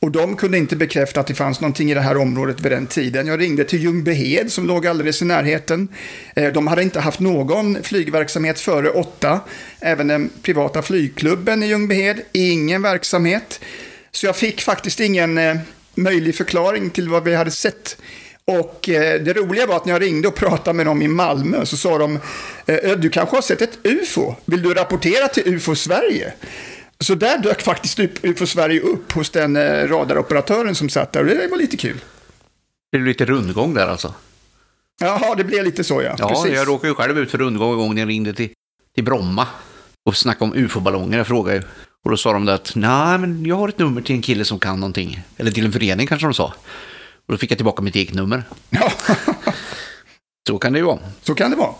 Och 0.00 0.10
de 0.10 0.36
kunde 0.36 0.58
inte 0.58 0.76
bekräfta 0.76 1.20
att 1.20 1.26
det 1.26 1.34
fanns 1.34 1.60
någonting 1.60 1.90
i 1.90 1.94
det 1.94 2.00
här 2.00 2.16
området 2.16 2.60
vid 2.60 2.72
den 2.72 2.86
tiden. 2.86 3.26
Jag 3.26 3.40
ringde 3.40 3.64
till 3.64 3.82
Ljungbyhed 3.82 4.52
som 4.52 4.66
låg 4.66 4.86
alldeles 4.86 5.22
i 5.22 5.24
närheten. 5.24 5.88
Eh, 6.36 6.52
de 6.52 6.66
hade 6.66 6.82
inte 6.82 7.00
haft 7.00 7.20
någon 7.20 7.82
flygverksamhet 7.82 8.60
före 8.60 8.90
åtta. 8.90 9.40
Även 9.80 10.06
den 10.06 10.30
privata 10.42 10.82
flygklubben 10.82 11.62
i 11.62 11.66
Ljungbyhed, 11.66 12.20
ingen 12.32 12.82
verksamhet. 12.82 13.60
Så 14.10 14.26
jag 14.26 14.36
fick 14.36 14.60
faktiskt 14.60 15.00
ingen 15.00 15.38
eh, 15.38 15.56
möjlig 15.94 16.34
förklaring 16.34 16.90
till 16.90 17.08
vad 17.08 17.24
vi 17.24 17.34
hade 17.34 17.50
sett. 17.50 17.96
Och 18.44 18.88
eh, 18.88 19.20
det 19.20 19.32
roliga 19.32 19.66
var 19.66 19.76
att 19.76 19.84
när 19.84 19.92
jag 19.92 20.02
ringde 20.02 20.28
och 20.28 20.34
pratade 20.34 20.76
med 20.76 20.86
dem 20.86 21.02
i 21.02 21.08
Malmö 21.08 21.66
så 21.66 21.76
sa 21.76 21.98
de, 21.98 22.18
du 22.96 23.10
kanske 23.10 23.36
har 23.36 23.42
sett 23.42 23.62
ett 23.62 23.78
UFO, 23.82 24.34
vill 24.44 24.62
du 24.62 24.74
rapportera 24.74 25.28
till 25.28 25.54
UFO 25.54 25.74
Sverige? 25.74 26.32
Så 27.04 27.14
där 27.14 27.38
dök 27.38 27.62
faktiskt 27.62 28.00
UFO 28.22 28.46
Sverige 28.46 28.80
upp 28.80 29.12
hos 29.12 29.30
den 29.30 29.56
eh, 29.56 29.88
radaroperatören 29.88 30.74
som 30.74 30.88
satt 30.88 31.12
där 31.12 31.20
och 31.20 31.26
det 31.26 31.48
var 31.50 31.58
lite 31.58 31.76
kul. 31.76 32.00
Det 32.92 32.98
blev 32.98 33.06
lite 33.06 33.24
rundgång 33.24 33.74
där 33.74 33.86
alltså? 33.86 34.14
Jaha, 35.00 35.34
det 35.34 35.44
blev 35.44 35.64
lite 35.64 35.84
så 35.84 36.02
ja. 36.02 36.14
Ja, 36.18 36.28
Precis. 36.28 36.52
jag 36.52 36.68
råkade 36.68 36.88
ju 36.88 36.94
själv 36.94 37.18
ut 37.18 37.30
för 37.30 37.38
rundgång 37.38 37.72
en 37.72 37.78
gång 37.78 37.94
när 37.94 38.02
jag 38.02 38.08
ringde 38.08 38.32
till, 38.32 38.50
till 38.94 39.04
Bromma 39.04 39.46
och 40.04 40.16
snackade 40.16 40.50
om 40.50 40.56
ufo-ballonger. 40.56 41.18
Jag 41.18 41.26
frågade 41.26 41.56
ju. 41.56 41.62
Och 42.04 42.10
då 42.10 42.16
sa 42.16 42.32
de 42.32 42.48
att 42.48 42.72
nej, 42.74 43.18
men 43.18 43.46
jag 43.46 43.56
har 43.56 43.68
ett 43.68 43.78
nummer 43.78 44.02
till 44.02 44.14
en 44.14 44.22
kille 44.22 44.44
som 44.44 44.58
kan 44.58 44.80
någonting. 44.80 45.20
Eller 45.36 45.50
till 45.50 45.64
en 45.64 45.72
förening 45.72 46.06
kanske 46.06 46.26
de 46.26 46.34
sa. 46.34 46.54
Och 47.26 47.32
då 47.32 47.36
fick 47.36 47.50
jag 47.50 47.58
tillbaka 47.58 47.82
mitt 47.82 47.96
eget 47.96 48.14
nummer. 48.14 48.44
Ja. 48.70 48.92
så 50.48 50.58
kan 50.58 50.72
det 50.72 50.78
ju 50.78 50.84
vara. 50.84 50.98
Så 51.22 51.34
kan 51.34 51.50
det 51.50 51.56
vara. 51.56 51.74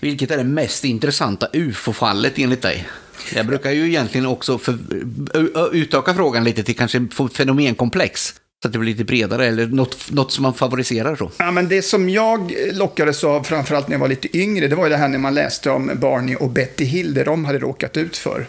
Vilket 0.00 0.30
är 0.30 0.36
det 0.36 0.44
mest 0.44 0.84
intressanta 0.84 1.48
ufo-fallet 1.52 2.38
enligt 2.38 2.62
dig? 2.62 2.88
Jag 3.34 3.46
brukar 3.46 3.70
ju 3.70 3.88
egentligen 3.88 4.26
också 4.26 4.58
för, 4.58 4.78
utöka 5.72 6.14
frågan 6.14 6.44
lite 6.44 6.62
till 6.62 6.76
kanske 6.76 7.06
fenomenkomplex. 7.34 8.34
Så 8.62 8.68
att 8.68 8.72
det 8.72 8.78
blir 8.78 8.90
lite 8.90 9.04
bredare, 9.04 9.46
eller 9.46 9.66
något, 9.66 10.10
något 10.10 10.32
som 10.32 10.42
man 10.42 10.54
favoriserar. 10.54 11.16
Så. 11.16 11.30
Ja, 11.38 11.50
men 11.50 11.68
det 11.68 11.82
som 11.82 12.08
jag 12.08 12.54
lockades 12.72 13.24
av, 13.24 13.42
framförallt 13.42 13.88
när 13.88 13.94
jag 13.94 14.00
var 14.00 14.08
lite 14.08 14.38
yngre, 14.38 14.68
det 14.68 14.76
var 14.76 14.84
ju 14.84 14.90
det 14.90 14.96
här 14.96 15.08
när 15.08 15.18
man 15.18 15.34
läste 15.34 15.70
om 15.70 15.90
Barney 15.94 16.34
och 16.34 16.50
Betty 16.50 16.84
Hill, 16.84 17.14
det 17.14 17.24
de 17.24 17.44
hade 17.44 17.58
råkat 17.58 17.96
ut 17.96 18.16
för. 18.16 18.46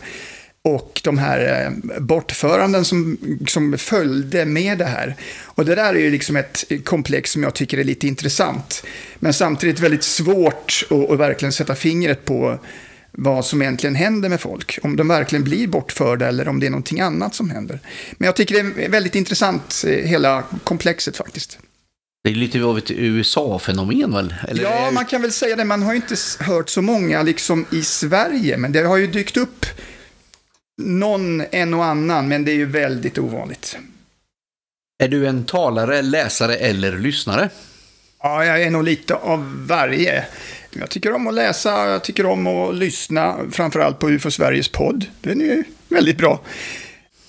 Och 0.65 1.01
de 1.03 1.17
här 1.17 1.65
eh, 1.65 1.99
bortföranden 1.99 2.85
som, 2.85 3.17
som 3.47 3.77
följde 3.77 4.45
med 4.45 4.77
det 4.77 4.85
här. 4.85 5.15
Och 5.43 5.65
det 5.65 5.75
där 5.75 5.93
är 5.93 5.99
ju 5.99 6.11
liksom 6.11 6.35
ett 6.35 6.63
komplex 6.83 7.31
som 7.31 7.43
jag 7.43 7.53
tycker 7.53 7.77
är 7.77 7.83
lite 7.83 8.07
intressant. 8.07 8.83
Men 9.19 9.33
samtidigt 9.33 9.79
väldigt 9.79 10.03
svårt 10.03 10.85
att, 10.89 11.11
att 11.11 11.19
verkligen 11.19 11.51
sätta 11.51 11.75
fingret 11.75 12.25
på 12.25 12.59
vad 13.17 13.45
som 13.45 13.61
egentligen 13.61 13.95
händer 13.95 14.29
med 14.29 14.41
folk. 14.41 14.79
Om 14.83 14.95
de 14.95 15.07
verkligen 15.07 15.43
blir 15.43 15.67
bortförda 15.67 16.27
eller 16.27 16.47
om 16.47 16.59
det 16.59 16.65
är 16.65 16.69
någonting 16.69 16.99
annat 16.99 17.35
som 17.35 17.49
händer. 17.49 17.79
Men 18.11 18.25
jag 18.25 18.35
tycker 18.35 18.63
det 18.63 18.85
är 18.85 18.89
väldigt 18.89 19.15
intressant, 19.15 19.83
eh, 19.87 19.91
hela 19.91 20.43
komplexet 20.63 21.17
faktiskt. 21.17 21.59
Det 22.23 22.29
är 22.29 22.35
lite 22.35 22.63
av 22.63 22.77
ett 22.77 22.91
USA-fenomen 22.91 24.13
väl? 24.13 24.35
Eller 24.47 24.63
ja, 24.63 24.91
man 24.91 25.05
kan 25.05 25.21
väl 25.21 25.31
säga 25.31 25.55
det. 25.55 25.65
Man 25.65 25.83
har 25.83 25.93
ju 25.93 25.95
inte 25.95 26.15
hört 26.39 26.69
så 26.69 26.81
många 26.81 27.23
liksom 27.23 27.65
i 27.71 27.83
Sverige, 27.83 28.57
men 28.57 28.71
det 28.71 28.81
har 28.81 28.97
ju 28.97 29.07
dykt 29.07 29.37
upp 29.37 29.65
någon, 30.81 31.43
en 31.51 31.73
och 31.73 31.85
annan, 31.85 32.27
men 32.27 32.45
det 32.45 32.51
är 32.51 32.55
ju 32.55 32.65
väldigt 32.65 33.17
ovanligt. 33.17 33.77
Är 35.03 35.07
du 35.07 35.27
en 35.27 35.45
talare, 35.45 36.01
läsare 36.01 36.55
eller 36.55 36.97
lyssnare? 36.97 37.49
Ja, 38.23 38.45
jag 38.45 38.61
är 38.61 38.69
nog 38.69 38.83
lite 38.83 39.15
av 39.15 39.67
varje. 39.67 40.25
Jag 40.79 40.89
tycker 40.89 41.13
om 41.13 41.27
att 41.27 41.33
läsa, 41.33 41.87
jag 41.89 42.03
tycker 42.03 42.25
om 42.25 42.47
att 42.47 42.75
lyssna, 42.75 43.37
framförallt 43.51 43.99
på 43.99 44.09
UFO 44.09 44.31
Sveriges 44.31 44.69
podd. 44.69 45.05
Den 45.21 45.41
är 45.41 45.63
väldigt 45.89 46.17
bra. 46.17 46.41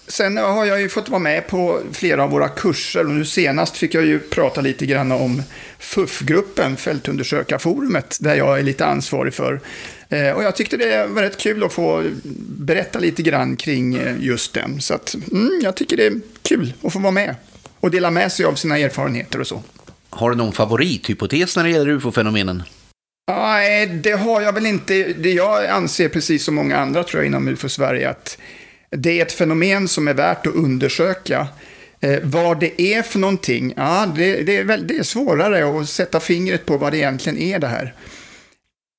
Sen 0.09 0.37
har 0.37 0.65
jag 0.65 0.81
ju 0.81 0.89
fått 0.89 1.09
vara 1.09 1.19
med 1.19 1.47
på 1.47 1.81
flera 1.93 2.25
av 2.25 2.31
våra 2.31 2.49
kurser 2.49 3.07
och 3.07 3.11
nu 3.11 3.25
senast 3.25 3.77
fick 3.77 3.95
jag 3.95 4.05
ju 4.05 4.19
prata 4.19 4.61
lite 4.61 4.87
grann 4.87 5.13
om 5.13 5.43
FUF-gruppen, 5.79 6.77
Fältundersökarforumet, 6.77 8.19
där 8.21 8.35
jag 8.35 8.59
är 8.59 8.63
lite 8.63 8.87
ansvarig 8.87 9.35
för. 9.35 9.61
Eh, 10.09 10.31
och 10.31 10.43
jag 10.43 10.57
tyckte 10.57 10.77
det 10.77 11.07
var 11.07 11.23
rätt 11.23 11.39
kul 11.39 11.65
att 11.65 11.73
få 11.73 12.05
berätta 12.49 12.99
lite 12.99 13.23
grann 13.23 13.57
kring 13.57 13.95
eh, 13.95 14.15
just 14.21 14.53
den. 14.53 14.81
Så 14.81 14.95
att, 14.95 15.15
mm, 15.33 15.61
jag 15.63 15.75
tycker 15.75 15.97
det 15.97 16.07
är 16.07 16.21
kul 16.43 16.73
att 16.83 16.93
få 16.93 16.99
vara 16.99 17.13
med 17.13 17.35
och 17.81 17.91
dela 17.91 18.11
med 18.11 18.33
sig 18.33 18.47
av 18.47 18.55
sina 18.55 18.79
erfarenheter 18.79 19.41
och 19.41 19.47
så. 19.47 19.63
Har 20.11 20.31
du 20.31 20.37
någon 20.37 20.53
favorithypotes 20.53 21.57
när 21.57 21.65
det 21.65 21.71
gäller 21.71 21.89
ufo-fenomenen? 21.89 22.63
Nej, 23.29 23.87
det 23.87 24.13
har 24.13 24.41
jag 24.41 24.53
väl 24.53 24.67
inte. 24.67 24.95
Jag 25.23 25.67
anser, 25.67 26.09
precis 26.09 26.45
som 26.45 26.55
många 26.55 26.79
andra 26.79 27.05
tror 27.05 27.23
jag 27.23 27.27
inom 27.27 27.49
UFO 27.49 27.69
Sverige, 27.69 28.11
att 28.11 28.39
det 28.91 29.21
är 29.21 29.23
ett 29.23 29.33
fenomen 29.33 29.89
som 29.89 30.09
är 30.09 30.15
värt 30.15 30.47
att 30.47 30.55
undersöka. 30.55 31.49
Eh, 32.01 32.19
vad 32.23 32.61
det 32.61 32.83
är 32.83 33.03
för 33.03 33.19
någonting, 33.19 33.75
ja, 33.77 34.13
det, 34.17 34.43
det, 34.43 34.57
är 34.57 34.65
väl, 34.65 34.87
det 34.87 34.97
är 34.97 35.03
svårare 35.03 35.81
att 35.81 35.89
sätta 35.89 36.21
fingret 36.21 36.67
på 36.67 36.77
vad 36.77 36.93
det 36.93 36.99
egentligen 36.99 37.39
är 37.39 37.59
det 37.59 37.67
här. 37.67 37.95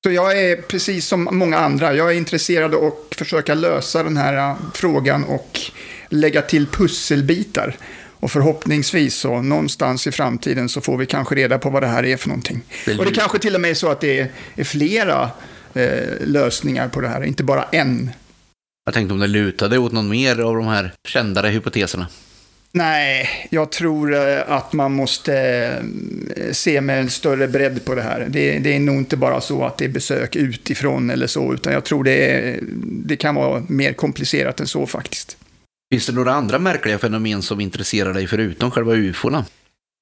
Så 0.04 0.12
jag 0.12 0.40
är 0.40 0.56
precis 0.56 1.06
som 1.06 1.28
många 1.32 1.58
andra, 1.58 1.94
jag 1.94 2.10
är 2.10 2.16
intresserad 2.16 2.74
av 2.74 2.84
att 2.84 3.14
försöka 3.16 3.54
lösa 3.54 4.02
den 4.02 4.16
här 4.16 4.50
eh, 4.50 4.56
frågan 4.74 5.24
och 5.24 5.60
lägga 6.08 6.42
till 6.42 6.66
pusselbitar. 6.66 7.76
Och 8.20 8.30
förhoppningsvis 8.30 9.14
så 9.14 9.42
någonstans 9.42 10.06
i 10.06 10.12
framtiden 10.12 10.68
så 10.68 10.80
får 10.80 10.96
vi 10.96 11.06
kanske 11.06 11.34
reda 11.34 11.58
på 11.58 11.70
vad 11.70 11.82
det 11.82 11.86
här 11.86 12.04
är 12.04 12.16
för 12.16 12.28
någonting. 12.28 12.62
Och 12.98 13.04
det 13.04 13.12
kanske 13.12 13.38
till 13.38 13.54
och 13.54 13.60
med 13.60 13.70
är 13.70 13.74
så 13.74 13.90
att 13.90 14.00
det 14.00 14.20
är, 14.20 14.30
är 14.56 14.64
flera 14.64 15.30
eh, 15.74 16.26
lösningar 16.26 16.88
på 16.88 17.00
det 17.00 17.08
här, 17.08 17.24
inte 17.24 17.44
bara 17.44 17.62
en. 17.62 18.10
Jag 18.84 18.94
tänkte 18.94 19.14
om 19.14 19.20
det 19.20 19.26
lutade 19.26 19.78
åt 19.78 19.92
någon 19.92 20.08
mer 20.08 20.40
av 20.40 20.54
de 20.54 20.66
här 20.66 20.92
kändare 21.08 21.48
hypoteserna. 21.48 22.06
Nej, 22.72 23.28
jag 23.50 23.72
tror 23.72 24.14
eh, 24.14 24.42
att 24.46 24.72
man 24.72 24.92
måste 24.92 25.34
eh, 26.36 26.52
se 26.52 26.80
med 26.80 27.00
en 27.00 27.10
större 27.10 27.48
bredd 27.48 27.84
på 27.84 27.94
det 27.94 28.02
här. 28.02 28.26
Det, 28.28 28.58
det, 28.58 28.76
är 28.76 28.80
nog 28.80 28.96
inte 28.96 29.16
bara 29.16 29.40
så 29.40 29.64
att 29.64 29.78
det 29.78 29.84
är 29.84 29.88
besök 29.88 30.36
utifrån 30.36 31.10
eller 31.10 31.26
så, 31.26 31.54
utan 31.54 31.72
jag 31.72 31.84
tror 31.84 32.04
det, 32.04 32.30
är, 32.30 32.60
det 32.86 33.16
kan 33.16 33.34
vara 33.34 33.62
mer 33.68 33.92
komplicerat 33.92 34.60
än 34.60 34.66
så 34.66 34.86
faktiskt. 34.86 35.36
Finns 35.90 36.06
det 36.06 36.12
några 36.12 36.32
andra 36.32 36.58
märkliga 36.58 36.98
fenomen 36.98 37.42
som 37.42 37.60
intresserar 37.60 38.14
dig 38.14 38.26
förutom 38.26 38.70
själva 38.70 38.94
ufona? 38.94 39.44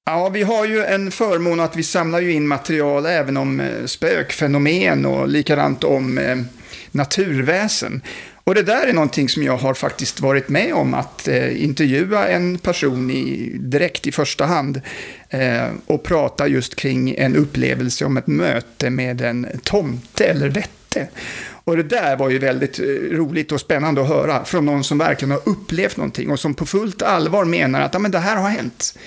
Ja, 0.05 0.29
vi 0.29 0.43
har 0.43 0.65
ju 0.65 0.83
en 0.83 1.11
förmån 1.11 1.59
att 1.59 1.75
vi 1.75 1.83
samlar 1.83 2.19
ju 2.19 2.31
in 2.31 2.47
material 2.47 3.05
även 3.05 3.37
om 3.37 3.59
eh, 3.59 3.85
spökfenomen 3.85 5.05
och 5.05 5.27
likadant 5.27 5.83
om 5.83 6.17
eh, 6.17 6.37
naturväsen. 6.91 8.01
Och 8.43 8.55
det 8.55 8.63
där 8.63 8.87
är 8.87 8.93
någonting 8.93 9.29
som 9.29 9.43
jag 9.43 9.57
har 9.57 9.73
faktiskt 9.73 10.19
varit 10.19 10.49
med 10.49 10.73
om 10.73 10.93
att 10.93 11.27
eh, 11.27 11.63
intervjua 11.63 12.27
en 12.27 12.57
person 12.57 13.11
i, 13.11 13.51
direkt 13.59 14.07
i 14.07 14.11
första 14.11 14.45
hand 14.45 14.81
eh, 15.29 15.67
och 15.85 16.03
prata 16.03 16.47
just 16.47 16.75
kring 16.75 17.15
en 17.17 17.35
upplevelse 17.35 18.05
om 18.05 18.17
ett 18.17 18.27
möte 18.27 18.89
med 18.89 19.21
en 19.21 19.47
tomte 19.63 20.25
eller 20.25 20.49
vette. 20.49 21.07
Och 21.65 21.77
det 21.77 21.83
där 21.83 22.17
var 22.17 22.29
ju 22.29 22.39
väldigt 22.39 22.79
eh, 22.79 22.85
roligt 23.11 23.51
och 23.51 23.59
spännande 23.59 24.01
att 24.01 24.07
höra 24.07 24.45
från 24.45 24.65
någon 24.65 24.83
som 24.83 24.97
verkligen 24.97 25.31
har 25.31 25.41
upplevt 25.45 25.97
någonting 25.97 26.31
och 26.31 26.39
som 26.39 26.53
på 26.53 26.65
fullt 26.65 27.01
allvar 27.01 27.45
menar 27.45 27.81
att 27.81 27.93
ja, 27.93 27.99
men 27.99 28.11
det 28.11 28.19
här 28.19 28.35
har 28.35 28.49
hänt. 28.49 28.97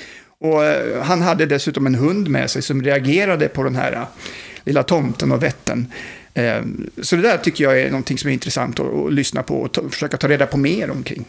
Och 0.40 0.64
eh, 0.64 1.02
han 1.02 1.22
hade 1.22 1.46
dessutom 1.46 1.86
en 1.86 1.94
hund 1.94 2.28
med 2.28 2.50
sig 2.50 2.62
som 2.62 2.82
reagerade 2.82 3.48
på 3.48 3.62
den 3.62 3.76
här 3.76 3.92
eh, 3.92 4.02
lilla 4.64 4.82
tomten 4.82 5.32
och 5.32 5.42
vätten. 5.42 5.92
Så 7.02 7.16
det 7.16 7.22
där 7.22 7.36
tycker 7.36 7.64
jag 7.64 7.80
är 7.80 7.90
någonting 7.90 8.18
som 8.18 8.30
är 8.30 8.34
intressant 8.34 8.80
att, 8.80 9.12
lyssna 9.12 9.42
på 9.42 9.60
och 9.60 9.92
försöka 9.92 10.16
ta 10.16 10.28
reda 10.28 10.46
på 10.46 10.56
mer 10.56 10.90
omkring. 10.90 11.24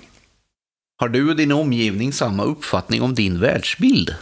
Har 0.97 1.09
du 1.09 1.29
och 1.29 1.35
din 1.35 1.51
omgivning 1.51 2.13
samma 2.13 2.43
uppfattning 2.43 3.01
om 3.01 3.15
din 3.15 3.39
världsbild? 3.39 4.15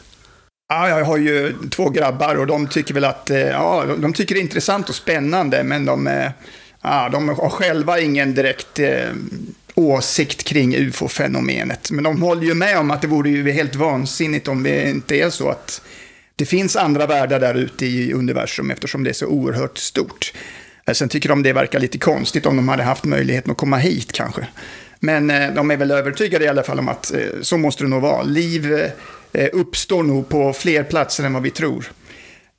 Ja, 0.69 0.89
jag 0.89 1.05
har 1.05 1.17
ju 1.17 1.53
två 1.69 1.89
grabbar 1.89 2.35
och 2.35 2.47
de 2.47 2.67
tycker 2.67 2.93
väl 2.93 3.03
att 3.03 3.29
ja, 3.29 3.85
de 3.97 4.13
tycker 4.13 4.35
det 4.35 4.39
är 4.39 4.43
intressant 4.43 4.89
och 4.89 4.95
spännande, 4.95 5.63
men 5.63 5.85
de 5.85 6.07
Ja, 6.89 7.09
de 7.09 7.29
har 7.29 7.49
själva 7.49 7.99
ingen 7.99 8.33
direkt 8.33 8.79
eh, 8.79 9.09
åsikt 9.75 10.43
kring 10.43 10.75
ufo-fenomenet. 10.75 11.91
Men 11.91 12.03
de 12.03 12.21
håller 12.21 12.43
ju 12.43 12.53
med 12.53 12.77
om 12.77 12.91
att 12.91 13.01
det 13.01 13.07
vore 13.07 13.29
ju 13.29 13.51
helt 13.51 13.75
vansinnigt 13.75 14.47
om 14.47 14.63
det 14.63 14.89
inte 14.89 15.15
är 15.15 15.29
så 15.29 15.49
att 15.49 15.81
det 16.35 16.45
finns 16.45 16.75
andra 16.75 17.07
världar 17.07 17.39
där 17.39 17.55
ute 17.55 17.85
i 17.85 18.13
universum 18.13 18.71
eftersom 18.71 19.03
det 19.03 19.09
är 19.09 19.13
så 19.13 19.25
oerhört 19.25 19.77
stort. 19.77 20.33
Eh, 20.85 20.93
sen 20.93 21.09
tycker 21.09 21.29
de 21.29 21.43
det 21.43 21.53
verkar 21.53 21.79
lite 21.79 21.97
konstigt 21.97 22.45
om 22.45 22.55
de 22.55 22.69
hade 22.69 22.83
haft 22.83 23.03
möjligheten 23.03 23.51
att 23.51 23.57
komma 23.57 23.77
hit 23.77 24.11
kanske. 24.11 24.47
Men 24.99 25.29
eh, 25.29 25.53
de 25.53 25.71
är 25.71 25.77
väl 25.77 25.91
övertygade 25.91 26.45
i 26.45 26.47
alla 26.47 26.63
fall 26.63 26.79
om 26.79 26.89
att 26.89 27.13
eh, 27.13 27.19
så 27.41 27.57
måste 27.57 27.83
det 27.83 27.89
nog 27.89 28.01
vara. 28.01 28.23
Liv 28.23 28.73
eh, 29.33 29.49
uppstår 29.53 30.03
nog 30.03 30.29
på 30.29 30.53
fler 30.53 30.83
platser 30.83 31.23
än 31.23 31.33
vad 31.33 31.43
vi 31.43 31.49
tror. 31.49 31.91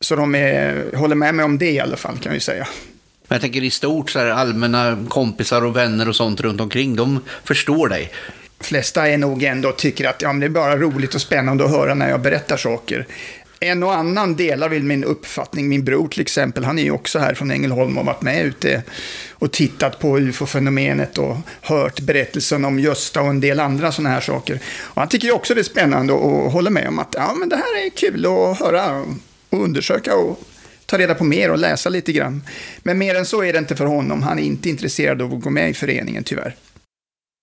Så 0.00 0.16
de 0.16 0.34
är, 0.34 0.96
håller 0.96 1.16
med 1.16 1.34
mig 1.34 1.44
om 1.44 1.58
det 1.58 1.70
i 1.70 1.80
alla 1.80 1.96
fall 1.96 2.18
kan 2.18 2.30
jag 2.30 2.34
ju 2.34 2.40
säga. 2.40 2.68
Men 3.28 3.36
jag 3.36 3.40
tänker 3.40 3.64
i 3.64 3.70
stort, 3.70 4.10
så 4.10 4.18
här, 4.18 4.26
allmänna 4.26 5.06
kompisar 5.08 5.64
och 5.64 5.76
vänner 5.76 6.08
och 6.08 6.16
sånt 6.16 6.40
runt 6.40 6.60
omkring, 6.60 6.96
de 6.96 7.20
förstår 7.44 7.88
dig. 7.88 8.12
De 8.58 8.64
flesta 8.64 9.08
är 9.08 9.18
nog 9.18 9.42
ändå 9.42 9.72
tycker 9.72 10.08
att 10.08 10.22
ja, 10.22 10.32
men 10.32 10.40
det 10.40 10.46
är 10.46 10.50
bara 10.50 10.76
roligt 10.76 11.14
och 11.14 11.20
spännande 11.20 11.64
att 11.64 11.70
höra 11.70 11.94
när 11.94 12.10
jag 12.10 12.20
berättar 12.20 12.56
saker. 12.56 13.06
en 13.60 13.82
och 13.82 13.94
annan 13.94 14.36
delar 14.36 14.68
väl 14.68 14.82
min 14.82 15.04
uppfattning. 15.04 15.68
Min 15.68 15.84
bror 15.84 16.08
till 16.08 16.20
exempel, 16.20 16.64
han 16.64 16.78
är 16.78 16.82
ju 16.82 16.90
också 16.90 17.18
här 17.18 17.34
från 17.34 17.50
Ängelholm 17.50 17.98
och 17.98 18.06
varit 18.06 18.22
med 18.22 18.44
ute 18.44 18.82
och 19.32 19.52
tittat 19.52 19.98
på 19.98 20.18
ufo-fenomenet 20.18 21.18
och 21.18 21.36
hört 21.60 22.00
berättelsen 22.00 22.64
om 22.64 22.78
Gösta 22.78 23.20
och 23.20 23.28
en 23.28 23.40
del 23.40 23.60
andra 23.60 23.92
sådana 23.92 24.14
här 24.14 24.20
saker. 24.20 24.60
Och 24.78 25.00
han 25.00 25.08
tycker 25.08 25.26
ju 25.26 25.32
också 25.32 25.54
det 25.54 25.60
är 25.60 25.62
spännande 25.62 26.12
och 26.12 26.52
håller 26.52 26.70
med 26.70 26.88
om 26.88 26.98
att 26.98 27.14
ja, 27.18 27.34
men 27.34 27.48
det 27.48 27.56
här 27.56 27.86
är 27.86 27.90
kul 27.90 28.26
att 28.26 28.58
höra 28.58 29.04
och 29.50 29.64
undersöka 29.64 30.14
och 30.14 30.47
ta 30.88 30.98
reda 30.98 31.14
på 31.14 31.24
mer 31.24 31.50
och 31.50 31.58
läsa 31.58 31.88
lite 31.88 32.12
grann. 32.12 32.42
Men 32.82 32.98
mer 32.98 33.14
än 33.14 33.26
så 33.26 33.44
är 33.44 33.52
det 33.52 33.58
inte 33.58 33.76
för 33.76 33.86
honom. 33.86 34.22
Han 34.22 34.38
är 34.38 34.42
inte 34.42 34.68
intresserad 34.68 35.22
av 35.22 35.34
att 35.34 35.40
gå 35.40 35.50
med 35.50 35.70
i 35.70 35.74
föreningen 35.74 36.24
tyvärr. 36.24 36.54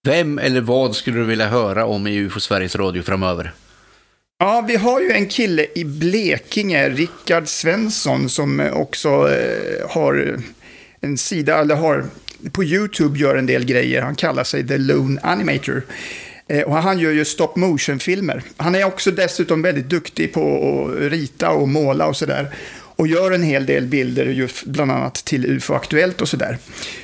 Vem 0.07 0.39
eller 0.39 0.61
vad 0.61 0.95
skulle 0.95 1.17
du 1.17 1.23
vilja 1.23 1.47
höra 1.47 1.85
om 1.85 2.07
i 2.07 2.17
UFO 2.17 2.39
Sveriges 2.39 2.75
Radio 2.75 3.03
framöver? 3.03 3.53
Ja, 4.39 4.65
vi 4.67 4.75
har 4.75 5.01
ju 5.01 5.11
en 5.11 5.27
kille 5.27 5.67
i 5.75 5.83
Blekinge, 5.83 6.89
Rickard 6.89 7.47
Svensson, 7.47 8.29
som 8.29 8.69
också 8.73 9.09
eh, 9.09 9.89
har 9.89 10.39
en 11.01 11.17
sida, 11.17 11.57
eller 11.57 11.75
har 11.75 12.05
på 12.51 12.63
YouTube 12.63 13.19
gör 13.19 13.35
en 13.35 13.45
del 13.45 13.65
grejer. 13.65 14.01
Han 14.01 14.15
kallar 14.15 14.43
sig 14.43 14.67
The 14.67 14.77
Lone 14.77 15.21
Animator. 15.23 15.81
Eh, 16.47 16.61
och 16.61 16.75
han 16.75 16.99
gör 16.99 17.11
ju 17.11 17.25
stop 17.25 17.51
motion-filmer. 17.55 18.41
Han 18.57 18.75
är 18.75 18.83
också 18.83 19.11
dessutom 19.11 19.61
väldigt 19.61 19.89
duktig 19.89 20.33
på 20.33 20.41
att 20.41 21.11
rita 21.11 21.49
och 21.49 21.67
måla 21.67 22.07
och 22.07 22.17
sådär 22.17 22.51
och 22.95 23.07
gör 23.07 23.31
en 23.31 23.43
hel 23.43 23.65
del 23.65 23.85
bilder, 23.85 24.25
just 24.25 24.65
bland 24.65 24.91
annat 24.91 25.13
till 25.15 25.45
UFO 25.45 25.73
Aktuellt 25.73 26.21
och 26.21 26.29
sådär. 26.29 26.57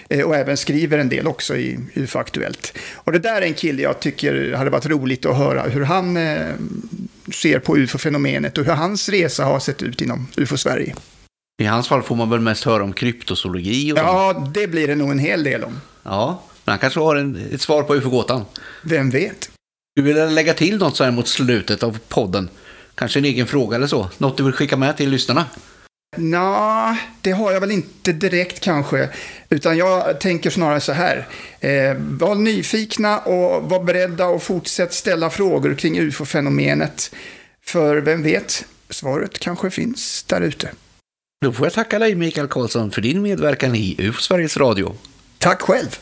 Eh, 0.09 0.21
och 0.25 0.35
även 0.35 0.57
skriver 0.57 0.97
en 0.97 1.09
del 1.09 1.27
också 1.27 1.55
i 1.57 1.79
UFO 1.95 2.19
Aktuellt. 2.19 2.77
Och 2.93 3.11
det 3.11 3.19
där 3.19 3.41
är 3.41 3.45
en 3.45 3.53
kille 3.53 3.81
jag 3.81 3.99
tycker 3.99 4.53
hade 4.53 4.69
varit 4.69 4.85
roligt 4.85 5.25
att 5.25 5.37
höra 5.37 5.61
hur 5.63 5.83
han 5.83 6.17
eh, 6.17 6.45
ser 7.33 7.59
på 7.59 7.77
UFO-fenomenet 7.77 8.57
och 8.57 8.65
hur 8.65 8.73
hans 8.73 9.09
resa 9.09 9.45
har 9.45 9.59
sett 9.59 9.81
ut 9.83 10.01
inom 10.01 10.27
UFO-Sverige. 10.37 10.95
I 11.61 11.65
hans 11.65 11.87
fall 11.87 12.01
får 12.03 12.15
man 12.15 12.29
väl 12.29 12.39
mest 12.39 12.63
höra 12.63 12.83
om 12.83 12.93
kryptozoologi 12.93 13.93
och 13.93 13.97
Ja, 13.97 14.31
sånt. 14.35 14.53
det 14.53 14.67
blir 14.67 14.87
det 14.87 14.95
nog 14.95 15.11
en 15.11 15.19
hel 15.19 15.43
del 15.43 15.63
om. 15.63 15.81
Ja, 16.03 16.43
men 16.65 16.71
han 16.71 16.79
kanske 16.79 16.99
har 16.99 17.15
en, 17.15 17.47
ett 17.53 17.61
svar 17.61 17.83
på 17.83 17.95
UFO-gåtan. 17.95 18.45
Vem 18.83 19.09
vet? 19.09 19.49
Du 19.95 20.01
vill 20.01 20.33
lägga 20.33 20.53
till 20.53 20.77
något 20.77 20.97
så 20.97 21.03
här 21.03 21.11
mot 21.11 21.27
slutet 21.27 21.83
av 21.83 21.99
podden? 22.07 22.49
Kanske 22.95 23.19
en 23.19 23.25
egen 23.25 23.47
fråga 23.47 23.75
eller 23.77 23.87
så? 23.87 24.09
Något 24.17 24.37
du 24.37 24.43
vill 24.43 24.53
skicka 24.53 24.77
med 24.77 24.97
till 24.97 25.09
lyssnarna? 25.09 25.45
Nå, 26.17 26.97
det 27.21 27.31
har 27.31 27.51
jag 27.51 27.59
väl 27.61 27.71
inte 27.71 28.11
direkt 28.11 28.59
kanske. 28.59 29.09
Utan 29.49 29.77
jag 29.77 30.19
tänker 30.19 30.49
snarare 30.49 30.79
så 30.79 30.91
här. 30.91 31.27
Eh, 31.59 31.95
var 31.97 32.35
nyfikna 32.35 33.19
och 33.19 33.69
var 33.69 33.83
beredda 33.83 34.25
och 34.25 34.43
fortsätt 34.43 34.93
ställa 34.93 35.29
frågor 35.29 35.75
kring 35.75 35.99
ufo-fenomenet. 35.99 37.11
För 37.65 37.97
vem 37.97 38.23
vet, 38.23 38.65
svaret 38.89 39.39
kanske 39.39 39.69
finns 39.69 40.23
där 40.23 40.41
ute. 40.41 40.71
Då 41.41 41.53
får 41.53 41.65
jag 41.65 41.73
tacka 41.73 41.99
dig 41.99 42.15
Mikael 42.15 42.47
Karlsson 42.47 42.91
för 42.91 43.01
din 43.01 43.21
medverkan 43.21 43.75
i 43.75 43.95
UFO 43.99 44.21
Sveriges 44.21 44.57
Radio. 44.57 44.95
Tack 45.37 45.61
själv. 45.61 45.99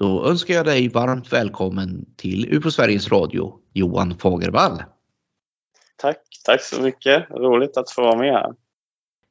Då 0.00 0.26
önskar 0.26 0.54
jag 0.54 0.66
dig 0.66 0.88
varmt 0.88 1.32
välkommen 1.32 2.06
till 2.16 2.54
UFO 2.54 2.70
Sveriges 2.70 3.12
Radio, 3.12 3.52
Johan 3.72 4.18
Fagervall. 4.18 4.82
Tack, 5.96 6.16
tack 6.44 6.62
så 6.62 6.82
mycket. 6.82 7.30
Roligt 7.30 7.76
att 7.76 7.90
få 7.90 8.02
vara 8.02 8.18
med 8.18 8.32
här. 8.32 8.54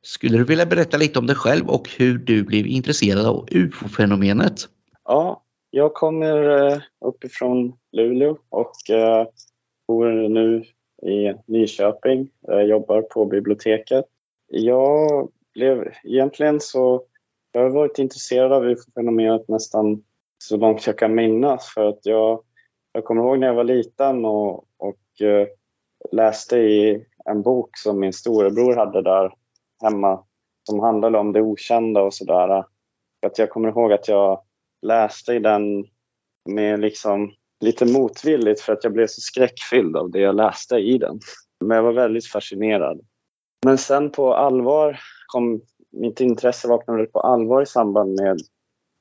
Skulle 0.01 0.37
du 0.37 0.43
vilja 0.43 0.65
berätta 0.65 0.97
lite 0.97 1.19
om 1.19 1.27
dig 1.27 1.35
själv 1.35 1.69
och 1.69 1.89
hur 1.97 2.17
du 2.17 2.43
blev 2.43 2.67
intresserad 2.67 3.25
av 3.25 3.47
UFO-fenomenet? 3.51 4.69
Ja, 5.05 5.43
jag 5.69 5.93
kommer 5.93 6.67
eh, 6.71 6.79
uppifrån 7.05 7.73
Luleå 7.91 8.37
och 8.49 8.89
eh, 8.89 9.27
bor 9.87 10.29
nu 10.29 10.63
i 11.11 11.33
Nyköping. 11.47 12.29
Jag 12.41 12.67
jobbar 12.67 13.01
på 13.01 13.25
biblioteket. 13.25 14.05
Jag 14.47 15.29
blev 15.53 15.93
egentligen 16.03 16.59
så... 16.59 17.03
Jag 17.51 17.61
har 17.61 17.69
varit 17.69 17.99
intresserad 17.99 18.53
av 18.53 18.65
UFO-fenomenet 18.65 19.47
nästan 19.47 20.03
så 20.43 20.57
långt 20.57 20.87
jag 20.87 20.97
kan 20.97 21.15
minnas. 21.15 21.73
För 21.73 21.85
att 21.85 22.05
jag, 22.05 22.43
jag 22.91 23.05
kommer 23.05 23.21
ihåg 23.21 23.39
när 23.39 23.47
jag 23.47 23.53
var 23.53 23.63
liten 23.63 24.25
och, 24.25 24.55
och 24.77 24.99
uh, 25.21 25.47
läste 26.11 26.57
i 26.57 27.05
en 27.25 27.41
bok 27.41 27.77
som 27.77 27.99
min 27.99 28.13
storebror 28.13 28.75
hade 28.75 29.01
där 29.01 29.33
hemma 29.83 30.23
som 30.69 30.79
handlade 30.79 31.17
om 31.17 31.31
det 31.31 31.41
okända 31.41 32.01
och 32.01 32.13
sådär. 32.13 32.63
jag 33.37 33.49
kommer 33.49 33.69
ihåg 33.69 33.93
att 33.93 34.07
jag 34.07 34.41
läste 34.81 35.33
i 35.33 35.39
den 35.39 35.85
med 36.49 36.79
liksom 36.79 37.31
lite 37.59 37.85
motvilligt 37.85 38.61
för 38.61 38.73
att 38.73 38.83
jag 38.83 38.93
blev 38.93 39.07
så 39.07 39.21
skräckfylld 39.21 39.95
av 39.95 40.11
det 40.11 40.19
jag 40.19 40.35
läste 40.35 40.75
i 40.75 40.97
den. 40.97 41.19
Men 41.65 41.75
jag 41.75 41.83
var 41.83 41.93
väldigt 41.93 42.27
fascinerad. 42.27 43.01
Men 43.65 43.77
sen 43.77 44.11
på 44.11 44.33
allvar 44.33 44.99
kom 45.27 45.61
mitt 45.91 46.19
intresse 46.19 46.67
vaknade 46.67 47.05
på 47.05 47.19
allvar 47.19 47.61
i 47.61 47.65
samband 47.65 48.19
med 48.21 48.39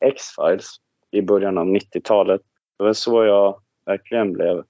X-Files 0.05 0.67
i 1.11 1.23
början 1.23 1.59
av 1.59 1.67
90-talet. 1.67 2.41
Det 2.79 2.85
var 2.85 2.93
så 2.93 3.25
jag 3.25 3.61
verkligen 3.87 4.33
blev, 4.33 4.65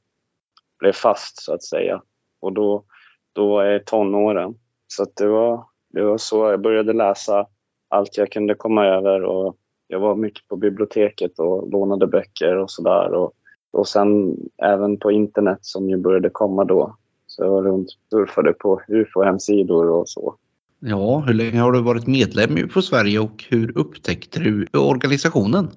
blev 0.79 0.92
fast 0.92 1.42
så 1.42 1.55
att 1.55 1.62
säga. 1.62 2.03
Och 2.40 2.53
då, 2.53 2.85
då 3.33 3.48
var 3.48 3.64
jag 3.64 3.77
i 3.81 3.85
tonåren. 3.85 4.55
Så 4.87 5.07
det, 5.16 5.27
var, 5.27 5.64
det 5.88 6.05
var 6.05 6.18
så 6.18 6.51
jag 6.51 6.61
började 6.61 6.92
läsa 6.92 7.46
allt 7.88 8.16
jag 8.16 8.33
kunde 8.33 8.55
komma 8.55 8.87
över 8.87 9.22
och 9.22 9.57
jag 9.87 10.01
var 10.01 10.16
mycket 10.16 10.48
på 10.48 10.57
biblioteket 10.57 11.38
och 11.38 11.70
lånade 11.70 12.07
böcker 12.07 12.57
och 12.57 12.70
sådär. 12.70 13.14
Och, 13.14 13.33
och 13.70 13.88
sen 13.88 14.37
även 14.62 14.98
på 14.98 15.12
internet 15.12 15.59
som 15.61 15.90
ju 15.90 15.96
började 15.96 16.31
komma 16.31 16.64
då. 16.64 16.96
Så 17.27 17.44
jag 17.44 17.51
var 17.51 17.62
runt 17.62 17.88
surfade 18.11 18.53
på 18.53 18.81
ufo-hemsidor 18.88 19.90
och 19.90 20.09
så. 20.09 20.35
Ja, 20.81 21.18
hur 21.27 21.35
länge 21.35 21.61
har 21.61 21.72
du 21.72 21.83
varit 21.83 22.07
medlem 22.07 22.59
i 22.59 22.62
UFO 22.62 22.83
Sverige 22.83 23.18
och 23.18 23.44
hur 23.48 23.79
upptäckte 23.79 24.40
du 24.40 24.66
organisationen? 24.79 25.68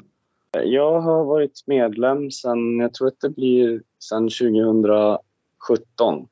Jag 0.52 1.02
har 1.02 1.24
varit 1.24 1.64
medlem 1.68 2.32
sen, 2.32 2.80
jag 2.80 2.94
tror 2.94 3.08
att 3.08 3.20
det 3.22 3.30
blir 3.30 3.82
sen 4.00 4.30
2017. 4.30 6.28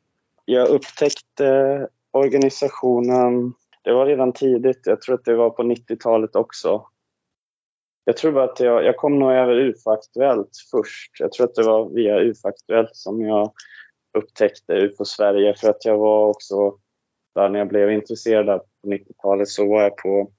Jag 0.45 0.67
upptäckte 0.67 1.87
organisationen, 2.11 3.53
det 3.83 3.93
var 3.93 4.05
redan 4.05 4.33
tidigt, 4.33 4.81
jag 4.83 5.01
tror 5.01 5.15
att 5.15 5.25
det 5.25 5.35
var 5.35 5.49
på 5.49 5.63
90-talet 5.63 6.35
också. 6.35 6.85
Jag 8.03 8.17
tror 8.17 8.31
bara 8.31 8.43
att 8.43 8.59
jag, 8.59 8.85
jag 8.85 8.97
kom 8.97 9.19
nog 9.19 9.31
över 9.31 9.55
UFO-aktuellt 9.55 10.49
först. 10.71 11.19
Jag 11.19 11.31
tror 11.31 11.45
att 11.45 11.55
det 11.55 11.63
var 11.63 11.89
via 11.89 12.19
UFO-aktuellt 12.19 12.95
som 12.95 13.21
jag 13.21 13.51
upptäckte 14.17 14.73
UFO 14.73 15.05
Sverige 15.05 15.55
för 15.55 15.69
att 15.69 15.85
jag 15.85 15.97
var 15.97 16.25
också 16.27 16.77
där 17.35 17.49
när 17.49 17.59
jag 17.59 17.67
blev 17.67 17.91
intresserad 17.91 18.61
på 18.81 18.89
90-talet 18.89 19.47
så 19.47 19.69
var 19.69 19.81
jag 19.81 19.97
på 19.97 20.31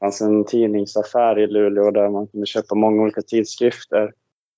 fanns 0.00 0.20
en 0.20 0.44
tidningsaffär 0.44 1.38
i 1.38 1.46
Luleå 1.46 1.90
där 1.90 2.08
man 2.08 2.26
kunde 2.26 2.46
köpa 2.46 2.74
många 2.74 3.02
olika 3.02 3.22
tidskrifter. 3.22 4.12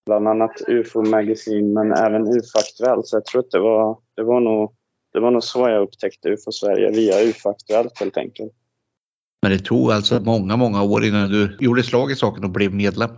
Bland 0.06 0.28
annat 0.28 0.62
UFO 0.68 1.02
Magazine 1.02 1.74
men 1.74 1.92
även 1.92 2.22
UFO 2.22 2.58
Aktuellt. 2.58 3.06
Så 3.06 3.16
jag 3.16 3.24
tror 3.24 3.40
att 3.40 3.50
det 3.50 3.58
var, 3.58 3.98
det 4.16 4.22
var, 4.22 4.40
nog, 4.40 4.72
det 5.12 5.20
var 5.20 5.30
nog 5.30 5.44
så 5.44 5.68
jag 5.68 5.82
upptäckte 5.82 6.28
UFO 6.28 6.52
Sverige, 6.52 6.90
via 6.90 7.22
UFO 7.22 7.48
Aktuellt 7.48 8.00
helt 8.00 8.16
enkelt. 8.16 8.52
Men 9.42 9.52
det 9.52 9.58
tog 9.58 9.92
alltså 9.92 10.20
många, 10.20 10.56
många 10.56 10.82
år 10.82 11.04
innan 11.04 11.28
du 11.28 11.56
gjorde 11.60 11.82
slag 11.82 12.10
i 12.10 12.16
saken 12.16 12.44
och 12.44 12.50
blev 12.50 12.74
medlem? 12.74 13.10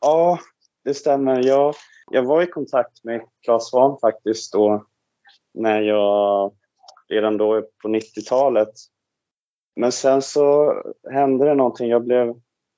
Ja, 0.00 0.38
det 0.84 0.94
stämmer. 0.94 1.46
Jag, 1.46 1.74
jag 2.10 2.22
var 2.22 2.42
i 2.42 2.46
kontakt 2.46 3.04
med 3.04 3.20
Claes 3.44 3.70
Svahn 3.70 3.98
faktiskt 4.00 4.52
då 4.52 4.86
när 5.54 5.80
jag 5.80 6.52
redan 7.08 7.36
då 7.36 7.62
på 7.82 7.88
90-talet 7.88 8.72
men 9.76 9.92
sen 9.92 10.22
så 10.22 10.74
hände 11.10 11.44
det 11.44 11.54
någonting. 11.54 11.88
Jag, 11.88 12.04
blev, 12.04 12.34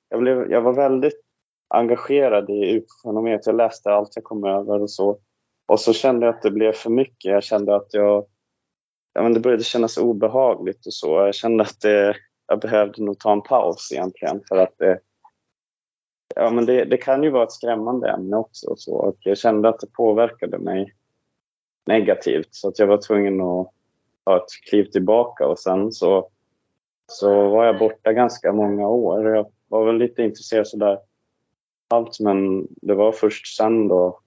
jag, 0.09 0.19
blev, 0.19 0.51
jag 0.51 0.61
var 0.61 0.73
väldigt 0.73 1.21
engagerad 1.67 2.49
i 2.49 2.77
UFO-fenomenet. 2.77 3.45
Jag 3.45 3.55
läste 3.55 3.91
allt 3.91 4.15
jag 4.15 4.23
kom 4.23 4.43
över 4.43 4.81
och 4.81 4.91
så. 4.91 5.19
Och 5.65 5.79
så 5.79 5.93
kände 5.93 6.25
jag 6.25 6.35
att 6.35 6.41
det 6.41 6.51
blev 6.51 6.73
för 6.73 6.89
mycket. 6.89 7.31
Jag 7.31 7.43
kände 7.43 7.75
att 7.75 7.93
jag... 7.93 8.25
Ja, 9.13 9.23
men 9.23 9.33
det 9.33 9.39
började 9.39 9.63
kännas 9.63 9.97
obehagligt 9.97 10.85
och 10.85 10.93
så. 10.93 11.07
Jag 11.07 11.35
kände 11.35 11.63
att 11.63 11.81
det, 11.81 12.15
jag 12.47 12.59
behövde 12.59 13.03
nog 13.03 13.19
ta 13.19 13.31
en 13.31 13.41
paus 13.41 13.91
egentligen 13.91 14.41
för 14.49 14.57
att 14.57 14.77
det, 14.77 14.99
ja, 16.35 16.49
men 16.49 16.65
det, 16.65 16.85
det, 16.85 16.97
kan 16.97 17.23
ju 17.23 17.29
vara 17.29 17.43
ett 17.43 17.51
skrämmande 17.51 18.09
ämne 18.09 18.37
också. 18.37 18.69
Och 18.69 18.79
så. 18.79 18.95
Och 18.95 19.15
jag 19.19 19.37
kände 19.37 19.69
att 19.69 19.79
det 19.79 19.93
påverkade 19.93 20.57
mig 20.57 20.93
negativt 21.85 22.47
så 22.51 22.67
att 22.67 22.79
jag 22.79 22.87
var 22.87 22.97
tvungen 22.97 23.41
att 23.41 23.67
ta 24.25 24.37
ett 24.37 24.69
kliv 24.69 24.83
tillbaka 24.83 25.47
och 25.47 25.59
sen 25.59 25.91
så 25.91 26.29
så 27.13 27.49
var 27.49 27.65
jag 27.65 27.79
borta 27.79 28.13
ganska 28.13 28.53
många 28.53 28.87
år. 28.87 29.35
Jag 29.35 29.45
var 29.67 29.85
väl 29.85 29.97
lite 29.97 30.23
intresserad 30.23 30.67
sådär 30.67 30.99
allt 31.89 32.19
men 32.19 32.67
det 32.81 32.95
var 32.95 33.11
först 33.11 33.57
sen 33.57 33.87
då 33.87 34.19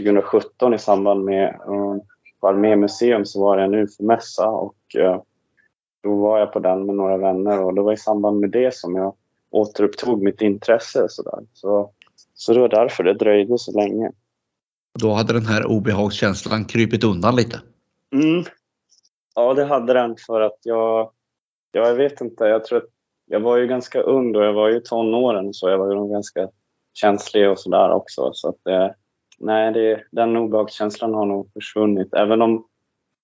2017 0.00 0.74
i 0.74 0.78
samband 0.78 1.24
med 1.24 1.60
uh, 1.68 1.96
på 2.40 2.48
Armémuseum 2.48 3.24
så 3.24 3.40
var 3.40 3.56
det 3.56 3.62
en 3.62 3.74
UFO-mässa 3.74 4.48
och 4.48 4.76
uh, 4.98 5.22
då 6.02 6.14
var 6.14 6.38
jag 6.38 6.52
på 6.52 6.58
den 6.58 6.86
med 6.86 6.94
några 6.94 7.16
vänner 7.16 7.64
och 7.64 7.74
det 7.74 7.82
var 7.82 7.92
i 7.92 7.96
samband 7.96 8.40
med 8.40 8.50
det 8.50 8.74
som 8.74 8.96
jag 8.96 9.14
återupptog 9.50 10.22
mitt 10.22 10.40
intresse. 10.40 11.06
Så, 11.08 11.22
där. 11.22 11.46
så, 11.52 11.90
så 12.34 12.52
det 12.52 12.60
var 12.60 12.68
därför 12.68 13.04
det 13.04 13.14
dröjde 13.14 13.58
så 13.58 13.72
länge. 13.72 14.10
Då 15.00 15.12
hade 15.12 15.32
den 15.32 15.46
här 15.46 15.66
obehagskänslan 15.66 16.64
krypit 16.64 17.04
undan 17.04 17.36
lite? 17.36 17.60
Mm. 18.12 18.44
Ja, 19.34 19.54
det 19.54 19.64
hade 19.64 19.92
den 19.92 20.16
för 20.26 20.40
att 20.40 20.58
jag... 20.62 21.10
Ja, 21.72 21.88
jag 21.88 21.94
vet 21.94 22.20
inte. 22.20 22.44
Jag 22.44 22.64
tror 22.64 22.78
att 22.78 22.88
jag 23.26 23.40
var 23.40 23.56
ju 23.56 23.66
ganska 23.66 24.00
ung 24.00 24.32
då. 24.32 24.42
Jag 24.42 24.52
var 24.52 24.68
ju 24.68 24.80
tonåren 24.80 25.54
så 25.54 25.68
jag 25.68 25.78
var 25.78 25.94
ju 25.94 26.12
ganska 26.12 26.48
känslig 26.94 27.50
och 27.50 27.58
sådär 27.58 27.90
också. 27.90 28.30
Så 28.32 28.48
att, 28.48 28.66
eh, 28.66 28.88
nej, 29.38 29.72
det, 29.72 30.04
den 30.10 30.36
obehagskänslan 30.36 31.14
har 31.14 31.26
nog 31.26 31.52
försvunnit. 31.52 32.14
Även 32.14 32.42
om 32.42 32.66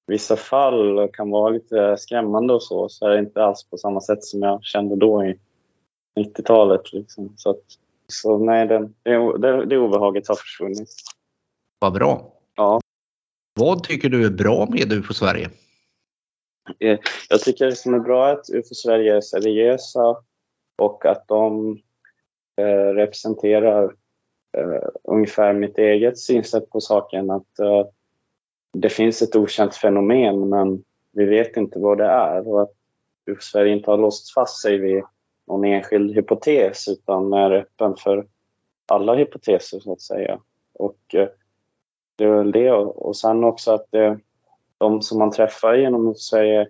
vissa 0.07 0.37
fall 0.37 1.09
kan 1.13 1.31
vara 1.31 1.51
lite 1.51 1.97
skrämmande 1.97 2.55
och 2.55 2.63
så, 2.63 2.89
så 2.89 3.07
är 3.07 3.11
det 3.11 3.19
inte 3.19 3.45
alls 3.45 3.71
på 3.71 3.77
samma 3.77 4.01
sätt 4.01 4.25
som 4.25 4.43
jag 4.43 4.65
kände 4.65 4.97
då 4.97 5.25
i 5.25 5.39
90-talet. 6.21 6.93
Liksom. 6.93 7.33
Så, 7.37 7.51
att, 7.51 7.63
så 8.07 8.39
nej, 8.39 8.67
det, 8.67 8.91
det, 9.03 9.39
det, 9.39 9.67
det 9.67 9.79
obehaget 9.79 10.29
har 10.29 10.35
försvunnit. 10.35 10.89
Vad 11.79 11.93
bra. 11.93 12.33
Ja. 12.55 12.81
Vad 13.55 13.83
tycker 13.83 14.09
du 14.09 14.27
är 14.27 14.31
bra 14.31 14.69
med 14.71 14.93
UFO 14.93 15.15
Sverige? 15.15 15.51
Eh, 16.79 16.99
jag 17.29 17.41
tycker 17.41 17.67
det 17.67 17.77
som 17.77 17.95
är 17.95 17.99
bra 17.99 18.29
är 18.29 18.33
att 18.33 18.51
UFO 18.51 18.75
Sverige 18.75 19.17
är 19.17 19.21
seriösa 19.21 20.17
och 20.77 21.07
att 21.07 21.29
de 21.29 21.79
eh, 22.57 22.95
representerar 22.95 23.85
eh, 24.59 24.89
ungefär 25.05 25.53
mitt 25.53 25.79
eget 25.79 26.19
synsätt 26.19 26.71
på 26.71 26.81
saken. 26.81 27.31
Att 27.31 27.47
det 28.73 28.89
finns 28.89 29.23
ett 29.23 29.37
okänt 29.37 29.75
fenomen 29.75 30.49
men 30.49 30.85
vi 31.13 31.25
vet 31.25 31.57
inte 31.57 31.79
vad 31.79 31.99
det 31.99 32.07
är 32.07 32.49
och 32.49 32.63
att 32.63 32.73
UFO 33.27 33.43
Sverige 33.43 33.73
inte 33.73 33.91
har 33.91 33.99
låst 33.99 34.35
fast 34.35 34.63
sig 34.63 34.79
vid 34.79 35.03
någon 35.47 35.65
enskild 35.65 36.15
hypotes 36.15 36.89
utan 36.89 37.33
är 37.33 37.51
öppen 37.51 37.97
för 37.97 38.27
alla 38.87 39.15
hypoteser 39.15 39.81
så 39.81 39.93
att 39.93 40.01
säga. 40.01 40.41
Och 40.73 41.15
det 42.17 42.25
är 42.25 42.31
väl 42.31 42.53
det 42.53 42.73
och 42.73 43.17
sen 43.17 43.45
också 43.45 43.73
att 43.73 43.87
det, 43.91 44.19
de 44.79 45.03
som 45.03 45.19
man 45.19 45.31
träffar 45.31 45.75
genom 45.75 46.14
Sverige 46.14 46.61
är 46.61 46.69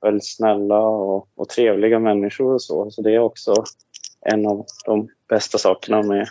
väldigt 0.00 0.26
snälla 0.26 0.78
och, 0.78 1.28
och 1.34 1.48
trevliga 1.48 1.98
människor 1.98 2.54
och 2.54 2.62
så. 2.62 2.90
Så 2.90 3.02
det 3.02 3.14
är 3.14 3.18
också 3.18 3.54
en 4.20 4.46
av 4.46 4.66
de 4.86 5.08
bästa 5.28 5.58
sakerna 5.58 6.02
med, 6.02 6.28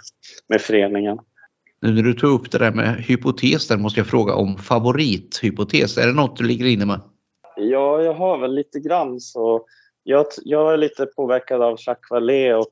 med 0.47 0.61
föreningen. 0.61 1.19
Nu 1.81 1.93
när 1.93 2.03
du 2.03 2.13
tog 2.13 2.31
upp 2.31 2.51
det 2.51 2.57
där 2.57 2.71
med 2.71 2.95
hypoteser 2.95 3.77
måste 3.77 3.99
jag 3.99 4.07
fråga 4.07 4.35
om 4.35 4.57
favorithypotes. 4.57 5.97
Är 5.97 6.07
det 6.07 6.13
något 6.13 6.37
du 6.37 6.43
ligger 6.43 6.65
inne 6.65 6.85
med? 6.85 6.99
Ja, 7.55 8.01
jag 8.01 8.13
har 8.13 8.37
väl 8.37 8.55
lite 8.55 8.79
grann 8.79 9.19
så. 9.19 9.65
Jag, 10.03 10.25
jag 10.43 10.73
är 10.73 10.77
lite 10.77 11.05
påverkad 11.05 11.61
av 11.61 11.77
Jacques 11.79 12.11
Vallée 12.11 12.53
och 12.53 12.67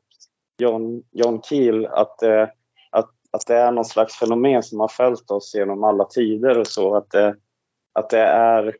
John, 0.57 1.03
John 1.11 1.41
Keel 1.41 1.85
att, 1.85 2.23
eh, 2.23 2.47
att, 2.89 3.09
att 3.31 3.47
det 3.47 3.55
är 3.55 3.71
någon 3.71 3.85
slags 3.85 4.15
fenomen 4.15 4.63
som 4.63 4.79
har 4.79 4.87
följt 4.87 5.31
oss 5.31 5.55
genom 5.55 5.83
alla 5.83 6.05
tider 6.05 6.59
och 6.59 6.67
så. 6.67 6.95
Att 6.95 7.11
det, 7.11 7.35
att 7.95 8.09
det 8.09 8.21
är 8.21 8.75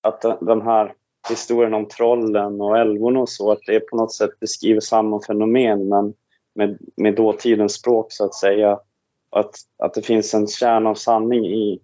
att 0.00 0.20
den 0.40 0.62
här 0.62 0.94
historien 1.28 1.74
om 1.74 1.88
trollen 1.88 2.60
och 2.60 2.78
älvorna 2.78 3.20
och 3.20 3.28
så, 3.28 3.52
att 3.52 3.60
det 3.66 3.80
på 3.80 3.96
något 3.96 4.12
sätt 4.12 4.40
beskriver 4.40 4.80
samma 4.80 5.22
fenomen 5.22 5.88
men 5.88 6.14
med, 6.54 6.78
med 6.96 7.14
dåtidens 7.14 7.74
språk 7.74 8.06
så 8.08 8.24
att 8.24 8.34
säga. 8.34 8.80
Att, 9.30 9.54
att 9.78 9.94
det 9.94 10.02
finns 10.02 10.34
en 10.34 10.46
kärna 10.46 10.90
av 10.90 10.94
sanning 10.94 11.46
i, 11.46 11.80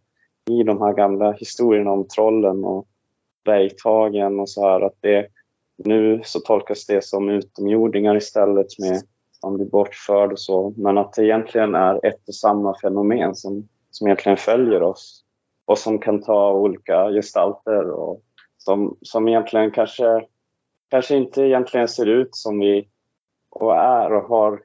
i 0.50 0.62
de 0.62 0.82
här 0.82 0.92
gamla 0.92 1.32
historierna 1.32 1.90
om 1.90 2.08
trollen 2.08 2.64
och 2.64 2.86
bergtagen 3.44 4.40
och 4.40 4.50
så 4.50 4.68
här. 4.68 4.80
Att 4.80 4.96
det, 5.00 5.26
nu 5.84 6.20
så 6.24 6.40
tolkas 6.40 6.86
det 6.86 7.04
som 7.04 7.28
utomjordingar 7.28 8.16
istället 8.16 8.78
med 8.78 9.02
man 9.42 9.56
blir 9.56 9.66
bortförd 9.66 10.32
och 10.32 10.40
så. 10.40 10.74
Men 10.76 10.98
att 10.98 11.12
det 11.12 11.24
egentligen 11.24 11.74
är 11.74 12.06
ett 12.06 12.28
och 12.28 12.34
samma 12.34 12.78
fenomen 12.78 13.34
som, 13.34 13.68
som 13.90 14.06
egentligen 14.06 14.38
följer 14.38 14.82
oss 14.82 15.24
och 15.68 15.78
som 15.78 15.98
kan 15.98 16.22
ta 16.22 16.52
olika 16.52 17.10
gestalter 17.10 17.90
och 17.90 18.22
som, 18.58 18.96
som 19.02 19.28
egentligen 19.28 19.70
kanske, 19.70 20.26
kanske 20.90 21.16
inte 21.16 21.42
egentligen 21.42 21.88
ser 21.88 22.06
ut 22.06 22.28
som 22.36 22.58
vi 22.58 22.88
och 23.50 23.76
är 23.76 24.12
och 24.12 24.22
har, 24.22 24.62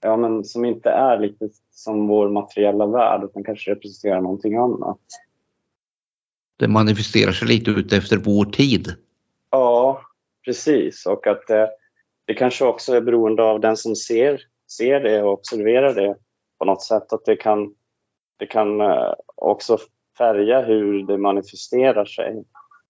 ja 0.00 0.16
men 0.16 0.44
som 0.44 0.64
inte 0.64 0.90
är 0.90 1.18
lite 1.18 1.48
som 1.70 2.08
vår 2.08 2.28
materiella 2.28 2.86
värld 2.86 3.24
utan 3.24 3.44
kanske 3.44 3.70
representerar 3.70 4.20
någonting 4.20 4.56
annat. 4.56 5.00
Det 6.56 6.68
manifesterar 6.68 7.32
sig 7.32 7.48
lite 7.48 7.70
ut 7.70 7.92
efter 7.92 8.16
vår 8.16 8.44
tid. 8.44 8.94
Ja, 9.50 10.02
precis 10.44 11.06
och 11.06 11.26
att 11.26 11.46
det, 11.46 11.70
det 12.24 12.34
kanske 12.34 12.64
också 12.64 12.94
är 12.94 13.00
beroende 13.00 13.42
av 13.42 13.60
den 13.60 13.76
som 13.76 13.96
ser, 13.96 14.42
ser 14.76 15.00
det 15.00 15.22
och 15.22 15.32
observerar 15.32 15.94
det 15.94 16.16
på 16.58 16.64
något 16.64 16.82
sätt 16.82 17.12
att 17.12 17.24
det 17.24 17.36
kan, 17.36 17.74
det 18.38 18.46
kan 18.46 18.80
eh, 18.80 19.14
också 19.34 19.78
färga 20.18 20.60
hur 20.60 21.06
det 21.06 21.18
manifesterar 21.18 22.04
sig. 22.04 22.44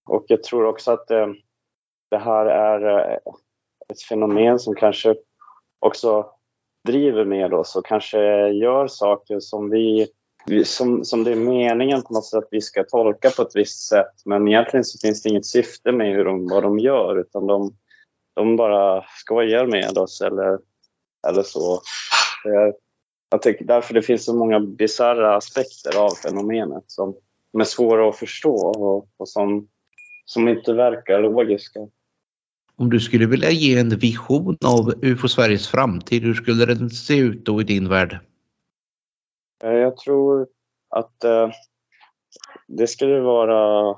Och 0.08 0.24
jag 0.28 0.42
tror 0.42 0.66
också 0.66 0.90
att 0.90 1.08
det, 1.08 1.34
det 2.10 2.18
här 2.18 2.46
är 2.46 3.10
eh, 3.10 3.18
ett 3.88 4.02
fenomen 4.02 4.58
som 4.58 4.74
kanske 4.74 5.14
också 5.78 6.26
driver 6.88 7.24
med 7.24 7.54
oss 7.54 7.76
och 7.76 7.86
kanske 7.86 8.48
gör 8.48 8.86
saker 8.86 9.40
som 9.40 9.70
vi 9.70 10.08
som, 10.64 11.04
som 11.04 11.24
det 11.24 11.32
är 11.32 11.36
meningen 11.36 12.02
på 12.02 12.14
något 12.14 12.26
sätt 12.26 12.38
att 12.38 12.48
vi 12.50 12.60
ska 12.60 12.84
tolka 12.84 13.30
på 13.30 13.42
ett 13.42 13.56
visst 13.56 13.88
sätt. 13.88 14.12
Men 14.24 14.48
egentligen 14.48 14.84
så 14.84 14.98
finns 14.98 15.22
det 15.22 15.28
inget 15.28 15.46
syfte 15.46 15.92
med 15.92 16.16
hur 16.16 16.24
de, 16.24 16.48
vad 16.48 16.62
de 16.62 16.78
gör 16.78 17.20
utan 17.20 17.46
de, 17.46 17.76
de 18.34 18.56
bara 18.56 19.04
skojar 19.08 19.66
med 19.66 19.98
oss 19.98 20.20
eller, 20.20 20.58
eller 21.28 21.42
så. 21.42 21.80
Jag 23.32 23.42
tycker 23.42 23.64
därför 23.64 23.94
det 23.94 24.02
finns 24.02 24.24
så 24.24 24.34
många 24.34 24.60
bisarra 24.60 25.36
aspekter 25.36 25.98
av 25.98 26.10
fenomenet 26.10 26.84
som, 26.86 27.14
som 27.50 27.60
är 27.60 27.64
svåra 27.64 28.08
att 28.08 28.16
förstå 28.16 28.54
och, 28.54 29.08
och 29.16 29.28
som, 29.28 29.68
som 30.24 30.48
inte 30.48 30.72
verkar 30.72 31.20
logiska. 31.20 31.80
Om 32.76 32.90
du 32.90 33.00
skulle 33.00 33.26
vilja 33.26 33.50
ge 33.50 33.78
en 33.78 33.88
vision 33.88 34.56
av 34.64 34.94
UFO 35.02 35.28
Sveriges 35.28 35.68
framtid, 35.68 36.22
hur 36.22 36.34
skulle 36.34 36.64
den 36.64 36.90
se 36.90 37.16
ut 37.16 37.44
då 37.44 37.60
i 37.60 37.64
din 37.64 37.88
värld? 37.88 38.18
Eh, 39.64 39.72
jag 39.72 39.96
tror 39.96 40.46
att 40.88 41.24
eh, 41.24 41.50
det 42.68 42.86
skulle 42.86 43.20
vara 43.20 43.96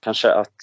kanske 0.00 0.32
att 0.32 0.54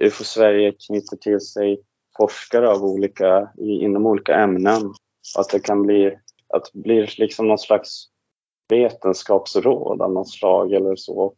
UFO 0.00 0.24
Sverige 0.24 0.72
knyter 0.86 1.16
till 1.16 1.40
sig 1.40 1.80
forskare 2.16 2.68
av 2.68 2.84
olika, 2.84 3.50
inom 3.58 4.06
olika 4.06 4.34
ämnen. 4.34 4.82
Att 5.38 5.48
det 5.50 5.60
kan 5.60 5.82
bli, 5.82 6.18
att 6.56 6.70
det 6.72 6.78
blir 6.78 7.14
liksom 7.18 7.48
någon 7.48 7.58
slags 7.58 8.08
vetenskapsråd 8.68 10.02
av 10.02 10.12
något 10.12 10.30
slag 10.30 10.72
eller 10.72 10.96
så 10.96 11.34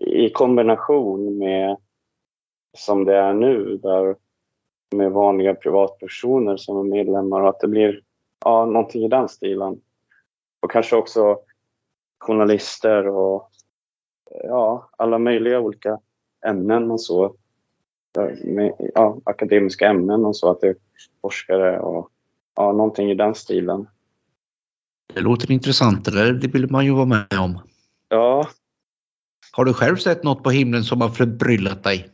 i 0.00 0.30
kombination 0.30 1.38
med 1.38 1.76
som 2.78 3.04
det 3.04 3.16
är 3.16 3.32
nu 3.32 3.76
där 3.76 4.16
med 4.94 5.12
vanliga 5.12 5.54
privatpersoner 5.54 6.56
som 6.56 6.78
är 6.78 6.82
medlemmar 6.82 7.40
och 7.40 7.48
att 7.48 7.60
det 7.60 7.68
blir 7.68 8.02
ja, 8.44 8.66
någonting 8.66 9.04
i 9.04 9.08
den 9.08 9.28
stilen. 9.28 9.80
Och 10.60 10.70
kanske 10.70 10.96
också 10.96 11.38
journalister 12.18 13.08
och 13.08 13.50
ja, 14.30 14.88
alla 14.96 15.18
möjliga 15.18 15.60
olika 15.60 15.98
ämnen 16.46 16.90
och 16.90 17.00
så. 17.00 17.34
Med, 18.44 18.90
ja, 18.94 19.18
akademiska 19.24 19.88
ämnen 19.88 20.24
och 20.24 20.36
så, 20.36 20.50
att 20.50 20.60
det 20.60 20.68
är 20.68 20.76
forskare 21.20 21.80
och 21.80 22.10
ja, 22.54 22.72
någonting 22.72 23.10
i 23.10 23.14
den 23.14 23.34
stilen. 23.34 23.86
Det 25.14 25.20
låter 25.20 25.50
intressant, 25.50 26.04
det 26.04 26.54
vill 26.54 26.70
man 26.70 26.84
ju 26.84 26.92
vara 26.92 27.04
med 27.04 27.38
om. 27.40 27.58
Ja. 28.08 28.48
Har 29.52 29.64
du 29.64 29.74
själv 29.74 29.96
sett 29.96 30.22
något 30.22 30.42
på 30.42 30.50
himlen 30.50 30.84
som 30.84 31.00
har 31.00 31.08
förbryllat 31.08 31.82
dig? 31.82 32.08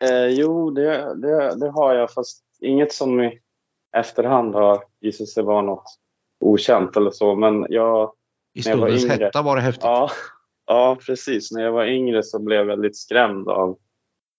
Eh, 0.00 0.26
jo, 0.26 0.70
det, 0.70 1.14
det, 1.14 1.60
det, 1.60 1.70
har 1.70 1.94
jag, 1.94 2.12
fast 2.12 2.44
inget 2.60 2.92
som 2.92 3.20
i 3.20 3.38
efterhand 3.96 4.54
har 4.54 4.82
visat 5.00 5.28
sig 5.28 5.42
vara 5.42 5.62
något 5.62 5.98
okänt 6.40 6.96
eller 6.96 7.10
så. 7.10 7.34
Men 7.34 7.66
jag... 7.68 8.12
I 8.54 8.62
stundens 8.62 9.08
hetta 9.08 9.42
var 9.42 9.56
det 9.56 9.62
häftigt. 9.62 9.84
Ja, 9.84 10.10
ja, 10.66 10.98
precis. 11.06 11.52
När 11.52 11.62
jag 11.62 11.72
var 11.72 11.86
yngre 11.86 12.22
så 12.22 12.38
blev 12.38 12.58
jag 12.58 12.66
väldigt 12.66 12.96
skrämd 12.96 13.48
av... 13.48 13.78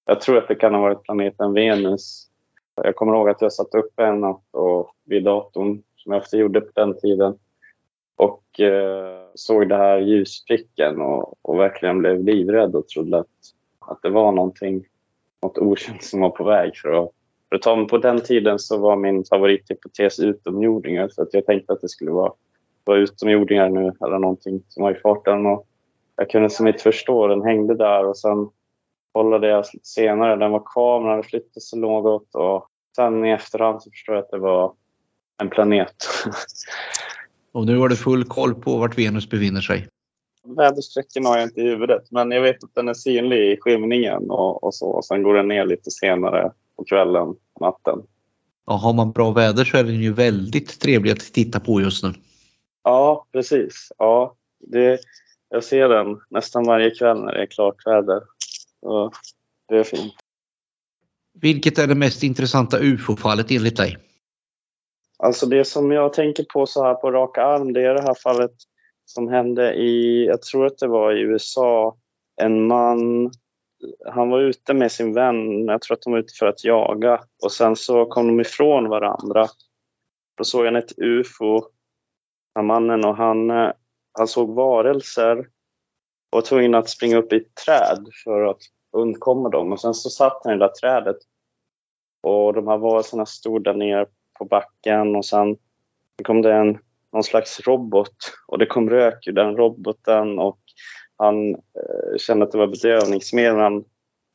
Jag 0.05 0.21
tror 0.21 0.37
att 0.37 0.47
det 0.47 0.55
kan 0.55 0.73
ha 0.73 0.81
varit 0.81 1.03
planeten 1.03 1.53
Venus. 1.53 2.27
Jag 2.75 2.95
kommer 2.95 3.13
ihåg 3.13 3.29
att 3.29 3.41
jag 3.41 3.53
satt 3.53 3.75
uppe 3.75 4.05
en 4.05 4.21
natt 4.21 4.43
och, 4.51 4.95
vid 5.05 5.23
datorn, 5.23 5.81
som 5.95 6.11
jag 6.11 6.21
ofta 6.21 6.37
gjorde 6.37 6.61
på 6.61 6.71
den 6.75 6.99
tiden 6.99 7.37
och 8.19 8.59
eh, 8.59 9.19
såg 9.35 9.69
det 9.69 9.75
här 9.75 9.99
ljuspricken 9.99 11.01
och, 11.01 11.33
och 11.41 11.59
verkligen 11.59 11.99
blev 11.99 12.23
livrädd 12.23 12.75
och 12.75 12.87
trodde 12.87 13.19
att, 13.19 13.27
att 13.79 13.99
det 14.01 14.09
var 14.09 14.31
någonting 14.31 14.85
något 15.41 15.57
okänt 15.57 16.03
som 16.03 16.21
var 16.21 16.29
på 16.29 16.43
väg. 16.43 16.77
För 16.77 17.03
att, 17.03 17.11
för 17.49 17.55
att 17.55 17.61
ta 17.61 17.75
mig 17.75 17.87
på 17.87 17.97
den 17.97 18.21
tiden 18.21 18.59
så 18.59 18.77
var 18.77 18.95
min 18.95 19.23
favorithypotes 19.25 20.19
utomjordingar 20.19 21.09
så 21.09 21.21
att 21.21 21.33
jag 21.33 21.45
tänkte 21.45 21.73
att 21.73 21.81
det 21.81 21.89
skulle 21.89 22.11
vara, 22.11 22.31
vara 22.83 22.97
utomjordingar 22.97 23.69
nu 23.69 23.93
eller 24.05 24.19
någonting 24.19 24.63
som 24.67 24.83
var 24.83 24.91
i 24.91 24.99
farten. 24.99 25.45
Och 25.45 25.67
jag 26.15 26.29
kunde 26.29 26.49
som 26.49 26.67
inte 26.67 26.83
förstå, 26.83 27.27
den 27.27 27.41
hängde 27.41 27.75
där 27.75 28.05
och 28.05 28.17
sen 28.17 28.49
kollade 29.11 29.47
jag 29.47 29.65
senare. 29.83 30.35
Den 30.35 30.51
var 30.51 30.63
kvar, 30.73 30.99
men 30.99 31.09
hade 31.09 31.23
flyttat 31.23 31.63
sig 31.63 31.79
något. 31.79 32.35
Och 32.35 32.67
sen 32.95 33.25
i 33.25 33.31
efterhand 33.31 33.83
så 33.83 33.91
förstår 33.91 34.15
jag 34.15 34.23
att 34.23 34.31
det 34.31 34.39
var 34.39 34.73
en 35.41 35.49
planet. 35.49 35.95
och 37.59 37.65
nu 37.65 37.77
har 37.77 37.89
du 37.89 37.95
full 37.95 38.23
koll 38.23 38.55
på 38.55 38.77
vart 38.77 38.97
Venus 38.97 39.29
befinner 39.29 39.61
sig? 39.61 39.87
Väderstrecken 40.43 41.25
har 41.25 41.37
jag 41.37 41.47
inte 41.47 41.61
i 41.61 41.63
huvudet, 41.63 42.11
men 42.11 42.31
jag 42.31 42.41
vet 42.41 42.63
att 42.63 42.75
den 42.75 42.87
är 42.87 42.93
synlig 42.93 43.51
i 43.51 43.57
skymningen 43.59 44.29
och, 44.29 44.63
och 44.63 44.73
så. 44.73 44.89
Och 44.89 45.05
sen 45.05 45.23
går 45.23 45.33
den 45.33 45.47
ner 45.47 45.65
lite 45.65 45.91
senare 45.91 46.51
på 46.77 46.83
kvällen, 46.83 47.35
natten. 47.59 47.99
Ja, 48.65 48.73
har 48.73 48.93
man 48.93 49.11
bra 49.11 49.31
väder 49.31 49.65
så 49.65 49.77
är 49.77 49.83
den 49.83 50.01
ju 50.01 50.13
väldigt 50.13 50.79
trevlig 50.79 51.11
att 51.11 51.33
titta 51.33 51.59
på 51.59 51.81
just 51.81 52.03
nu. 52.03 52.13
Ja, 52.83 53.27
precis. 53.31 53.91
Ja, 53.97 54.35
det, 54.59 54.99
jag 55.49 55.63
ser 55.63 55.89
den 55.89 56.19
nästan 56.29 56.63
varje 56.63 56.89
kväll 56.89 57.17
när 57.21 57.33
det 57.33 57.41
är 57.41 57.45
klart 57.45 57.75
väder. 57.85 58.21
Så 58.79 59.11
det 59.69 59.77
är 59.77 59.83
fint. 59.83 60.13
Vilket 61.41 61.79
är 61.79 61.87
det 61.87 61.95
mest 61.95 62.23
intressanta 62.23 62.79
ufo-fallet 62.79 63.51
enligt 63.51 63.77
dig? 63.77 63.97
Alltså 65.23 65.45
det 65.45 65.65
som 65.65 65.91
jag 65.91 66.13
tänker 66.13 66.43
på 66.43 66.65
så 66.65 66.83
här 66.83 66.93
på 66.93 67.11
rak 67.11 67.37
arm, 67.37 67.73
det 67.73 67.81
är 67.81 67.93
det 67.93 68.01
här 68.01 68.15
fallet 68.23 68.51
som 69.05 69.27
hände 69.27 69.73
i, 69.73 70.25
jag 70.25 70.41
tror 70.41 70.65
att 70.65 70.77
det 70.77 70.87
var 70.87 71.11
i 71.11 71.21
USA. 71.21 71.97
En 72.41 72.67
man, 72.67 73.31
han 74.05 74.29
var 74.29 74.41
ute 74.41 74.73
med 74.73 74.91
sin 74.91 75.13
vän, 75.13 75.65
jag 75.65 75.81
tror 75.81 75.97
att 75.97 76.01
de 76.01 76.11
var 76.11 76.19
ute 76.19 76.33
för 76.39 76.45
att 76.45 76.63
jaga 76.63 77.19
och 77.43 77.51
sen 77.51 77.75
så 77.75 78.05
kom 78.05 78.27
de 78.27 78.39
ifrån 78.39 78.89
varandra. 78.89 79.47
Då 80.37 80.43
såg 80.43 80.65
han 80.65 80.75
ett 80.75 80.99
ufo, 80.99 81.61
den 82.55 82.65
mannen, 82.65 83.05
och 83.05 83.17
han, 83.17 83.49
eh, 83.49 83.71
han 84.17 84.27
såg 84.27 84.55
varelser 84.55 85.37
och 85.37 85.45
var 86.31 86.41
tvungen 86.41 86.75
att 86.75 86.89
springa 86.89 87.17
upp 87.17 87.33
i 87.33 87.35
ett 87.35 87.55
träd 87.65 88.07
för 88.23 88.43
att 88.43 88.61
undkomma 88.97 89.49
dem. 89.49 89.71
Och 89.71 89.81
sen 89.81 89.93
så 89.93 90.09
satt 90.09 90.41
han 90.43 90.53
i 90.53 90.57
det 90.57 90.65
där 90.65 90.73
trädet 90.73 91.17
och 92.23 92.53
de 92.53 92.67
här 92.67 92.77
varelserna 92.77 93.25
stod 93.25 93.63
där 93.63 93.73
nere 93.73 94.05
på 94.39 94.45
backen 94.45 95.15
och 95.15 95.25
sen 95.25 95.57
kom 96.23 96.41
det 96.41 96.53
en 96.53 96.77
någon 97.11 97.23
slags 97.23 97.59
robot 97.59 98.15
och 98.47 98.59
det 98.59 98.65
kom 98.65 98.89
rök 98.89 99.27
ur 99.27 99.31
den 99.31 99.57
roboten 99.57 100.39
och 100.39 100.59
han 101.17 101.49
eh, 101.55 102.17
kände 102.17 102.45
att 102.45 102.51
det 102.51 102.57
var 102.57 102.67
bedövningsmedel. 102.67 103.59
Han, 103.59 103.83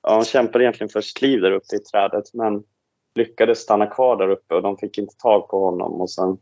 ja, 0.03 0.15
han 0.15 0.25
kämpade 0.25 0.65
egentligen 0.65 0.89
för 0.89 1.01
sitt 1.01 1.23
liv 1.23 1.41
där 1.41 1.53
uppe 1.53 1.77
i 1.77 1.79
trädet 1.79 2.35
men 2.35 2.65
lyckades 3.15 3.59
stanna 3.59 3.87
kvar 3.87 4.17
där 4.17 4.29
uppe 4.29 4.55
och 4.55 4.63
de 4.63 4.77
fick 4.77 4.99
inte 4.99 5.17
tag 5.17 5.49
på 5.49 5.65
honom 5.65 6.01
och 6.01 6.11
sen 6.11 6.39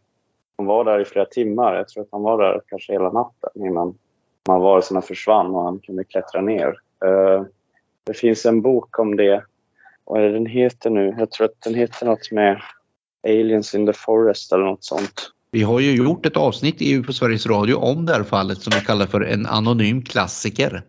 han 0.57 0.67
var 0.67 0.85
där 0.85 1.01
i 1.01 1.05
flera 1.05 1.27
timmar. 1.27 1.75
Jag 1.75 1.89
tror 1.89 2.03
att 2.03 2.09
han 2.13 2.23
var 2.23 2.43
där 2.43 2.61
kanske 2.67 2.93
hela 2.93 3.13
natten 3.13 3.51
innan 3.55 3.99
man 4.49 4.61
varelserna 4.61 5.03
försvann 5.03 5.55
och 5.55 5.63
han 5.63 5.79
kunde 5.79 6.05
klättra 6.05 6.41
ner. 6.41 6.75
Uh, 7.05 7.43
det 8.05 8.15
finns 8.15 8.47
en 8.47 8.63
bok 8.63 8.99
om 8.99 9.17
det. 9.17 9.45
Vad 10.05 10.21
är 10.21 10.25
det 10.25 10.33
den 10.33 10.47
heter 10.47 10.91
nu? 10.91 11.15
Jag 11.19 11.31
tror 11.31 11.45
att 11.45 11.61
den 11.61 11.75
heter 11.75 12.07
något 12.07 12.31
med 12.31 12.63
Aliens 13.25 13.75
in 13.75 13.87
the 13.87 13.93
Forest 13.93 14.53
eller 14.53 14.65
något 14.65 14.85
sånt. 14.85 15.33
Vi 15.51 15.63
har 15.63 15.81
ju 15.81 15.97
gjort 15.97 16.27
ett 16.27 16.37
avsnitt 16.37 16.83
i 16.83 17.03
på 17.03 17.13
Sveriges 17.13 17.47
Radio 17.47 17.75
om 17.75 18.07
det 18.07 18.13
här 18.13 18.23
fallet 18.23 18.63
som 18.63 18.73
vi 18.77 18.81
kallar 18.81 19.07
för 19.07 19.21
en 19.21 19.47
anonym 19.47 20.03
klassiker. 20.03 20.83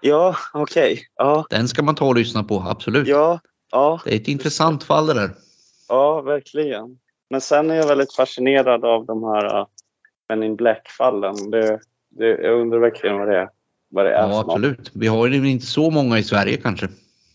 Ja, 0.00 0.36
okej. 0.52 0.92
Okay. 0.92 1.04
Ja. 1.16 1.46
Den 1.50 1.68
ska 1.68 1.82
man 1.82 1.94
ta 1.94 2.06
och 2.06 2.14
lyssna 2.14 2.44
på, 2.44 2.64
absolut. 2.68 3.08
Ja, 3.08 3.40
ja. 3.70 4.00
Det 4.04 4.12
är 4.12 4.16
ett 4.16 4.28
intressant 4.28 4.84
fall 4.84 5.06
det 5.06 5.14
där. 5.14 5.30
Ja, 5.88 6.20
verkligen. 6.20 6.98
Men 7.30 7.40
sen 7.40 7.70
är 7.70 7.74
jag 7.74 7.86
väldigt 7.86 8.14
fascinerad 8.14 8.84
av 8.84 9.06
de 9.06 9.24
här 9.24 9.60
uh, 9.60 9.66
Men 10.28 10.42
in 10.42 10.56
Black-fallen. 10.56 11.50
Det, 11.50 11.80
det, 12.08 12.26
jag 12.26 12.60
undrar 12.60 12.78
verkligen 12.78 13.18
vad 13.18 13.28
det 13.28 13.36
är, 13.36 13.48
vad 13.90 14.04
det 14.04 14.12
är 14.12 14.28
Ja, 14.28 14.40
absolut. 14.40 14.78
Något. 14.78 14.90
Vi 14.94 15.06
har 15.06 15.28
ju 15.28 15.50
inte 15.50 15.66
så 15.66 15.90
många 15.90 16.18
i 16.18 16.22
Sverige 16.22 16.56
kanske. 16.56 16.88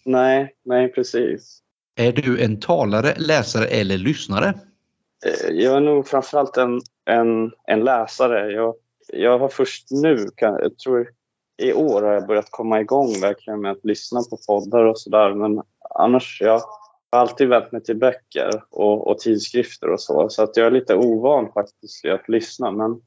Nej, 0.03 0.55
nej 0.65 0.91
precis. 0.91 1.61
Är 1.95 2.11
du 2.11 2.43
en 2.43 2.59
talare, 2.59 3.13
läsare 3.17 3.65
eller 3.65 3.97
lyssnare? 3.97 4.53
Eh, 5.25 5.51
jag 5.51 5.77
är 5.77 5.81
nog 5.81 6.07
framförallt 6.07 6.57
en, 6.57 6.81
en, 7.05 7.51
en 7.67 7.79
läsare. 7.79 8.51
Jag, 8.51 8.75
jag 9.13 9.39
har 9.39 9.49
först 9.49 9.91
nu, 9.91 10.29
jag 10.35 10.77
tror 10.77 11.09
i 11.57 11.73
år 11.73 12.01
har 12.01 12.13
jag 12.13 12.27
börjat 12.27 12.51
komma 12.51 12.81
igång 12.81 13.21
verkligen 13.21 13.61
med 13.61 13.71
att 13.71 13.85
lyssna 13.85 14.19
på 14.29 14.37
poddar 14.47 14.85
och 14.85 14.99
sådär. 14.99 15.33
Men 15.33 15.61
annars, 15.95 16.41
jag 16.41 16.61
har 17.11 17.19
alltid 17.19 17.47
vänt 17.47 17.71
mig 17.71 17.83
till 17.83 17.97
böcker 17.97 18.49
och, 18.69 19.07
och 19.07 19.19
tidskrifter 19.19 19.89
och 19.89 20.01
så. 20.01 20.29
Så 20.29 20.43
att 20.43 20.57
jag 20.57 20.67
är 20.67 20.71
lite 20.71 20.95
ovan 20.95 21.51
faktiskt 21.53 22.05
i 22.05 22.09
att 22.09 22.29
lyssna. 22.29 22.71
Men 22.71 23.01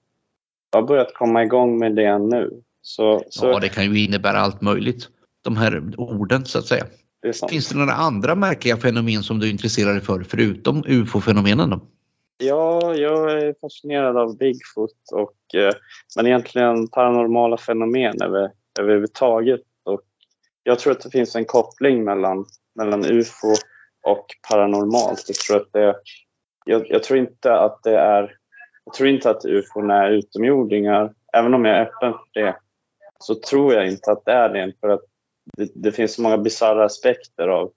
jag 0.73 0.81
har 0.81 0.89
börjat 0.89 1.15
komma 1.15 1.43
igång 1.43 1.79
med 1.79 1.95
det 1.95 2.19
nu. 2.19 2.63
Så, 2.83 3.23
så... 3.31 3.47
Ja, 3.47 3.59
det 3.59 3.69
kan 3.69 3.95
ju 3.95 4.05
innebära 4.05 4.39
allt 4.39 4.61
möjligt. 4.61 5.09
De 5.45 5.57
här 5.57 5.83
orden 5.97 6.47
så 6.47 6.59
att 6.59 6.67
säga. 6.67 6.87
Det 7.23 7.51
Finns 7.51 7.69
det 7.69 7.79
några 7.79 7.93
andra 7.93 8.35
märkliga 8.35 8.77
fenomen 8.77 9.23
som 9.23 9.39
du 9.39 9.47
är 9.47 9.51
intresserad 9.51 10.03
för 10.03 10.23
förutom 10.23 10.85
ufo-fenomenen? 10.87 11.81
Ja, 12.39 12.95
jag 12.95 13.33
är 13.33 13.55
fascinerad 13.61 14.17
av 14.17 14.39
Bigfoot 14.39 15.13
och 15.13 15.55
eh, 15.55 15.75
men 16.17 16.27
egentligen 16.27 16.89
paranormala 16.89 17.57
fenomen 17.57 18.23
över, 18.23 18.51
överhuvudtaget. 18.81 19.61
Och 19.85 20.01
jag 20.63 20.79
tror 20.79 20.93
att 20.93 21.01
det 21.01 21.11
finns 21.11 21.37
en 21.37 21.45
koppling 21.45 22.05
mellan, 22.05 22.47
mellan 22.75 23.05
ufo 23.05 23.55
och 24.03 24.27
paranormalt. 24.51 25.25
Jag 25.29 25.37
tror, 25.37 25.57
att 25.57 25.73
det, 25.73 25.95
jag, 26.67 26.91
jag 26.91 27.03
tror 27.03 27.19
inte 27.19 27.59
att 27.59 27.83
det 27.83 27.99
är 27.99 28.39
jag 28.85 28.95
tror 28.95 29.09
inte 29.09 29.31
att 29.31 29.45
ufon 29.45 29.91
är 29.91 30.11
utomjordingar. 30.11 31.13
Även 31.33 31.55
om 31.55 31.65
jag 31.65 31.77
är 31.77 31.83
öppen 31.83 32.13
för 32.13 32.41
det 32.41 32.57
så 33.19 33.35
tror 33.35 33.75
jag 33.75 33.89
inte 33.89 34.13
att 34.13 34.25
det 34.25 34.33
är 34.33 34.49
det. 34.49 34.73
För 34.81 34.89
att 34.89 35.05
det, 35.59 35.71
det 35.75 35.93
finns 35.93 36.15
så 36.15 36.23
många 36.23 36.39
bisarra 36.39 36.85
aspekter 36.85 37.49
av, 37.49 37.71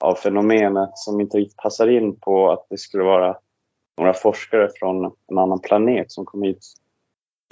av 0.00 0.14
fenomenet 0.14 0.90
som 0.94 1.20
inte 1.20 1.38
riktigt 1.38 1.56
passar 1.56 1.88
in 1.88 2.20
på 2.20 2.50
att 2.50 2.66
det 2.70 2.78
skulle 2.78 3.04
vara 3.04 3.36
några 3.98 4.14
forskare 4.14 4.70
från 4.74 5.04
en 5.04 5.38
annan 5.38 5.60
planet 5.60 6.12
som 6.12 6.24
kom 6.24 6.42
hit. 6.42 6.64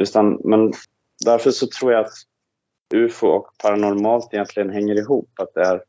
Utan, 0.02 0.40
men 0.44 0.72
därför 1.24 1.50
så 1.50 1.66
tror 1.66 1.92
jag 1.92 2.04
att 2.04 2.12
ufo 2.94 3.26
och 3.26 3.46
paranormalt 3.62 4.34
egentligen 4.34 4.70
hänger 4.70 4.94
ihop. 4.94 5.30
Att 5.40 5.54
det 5.54 5.62
är, 5.62 5.82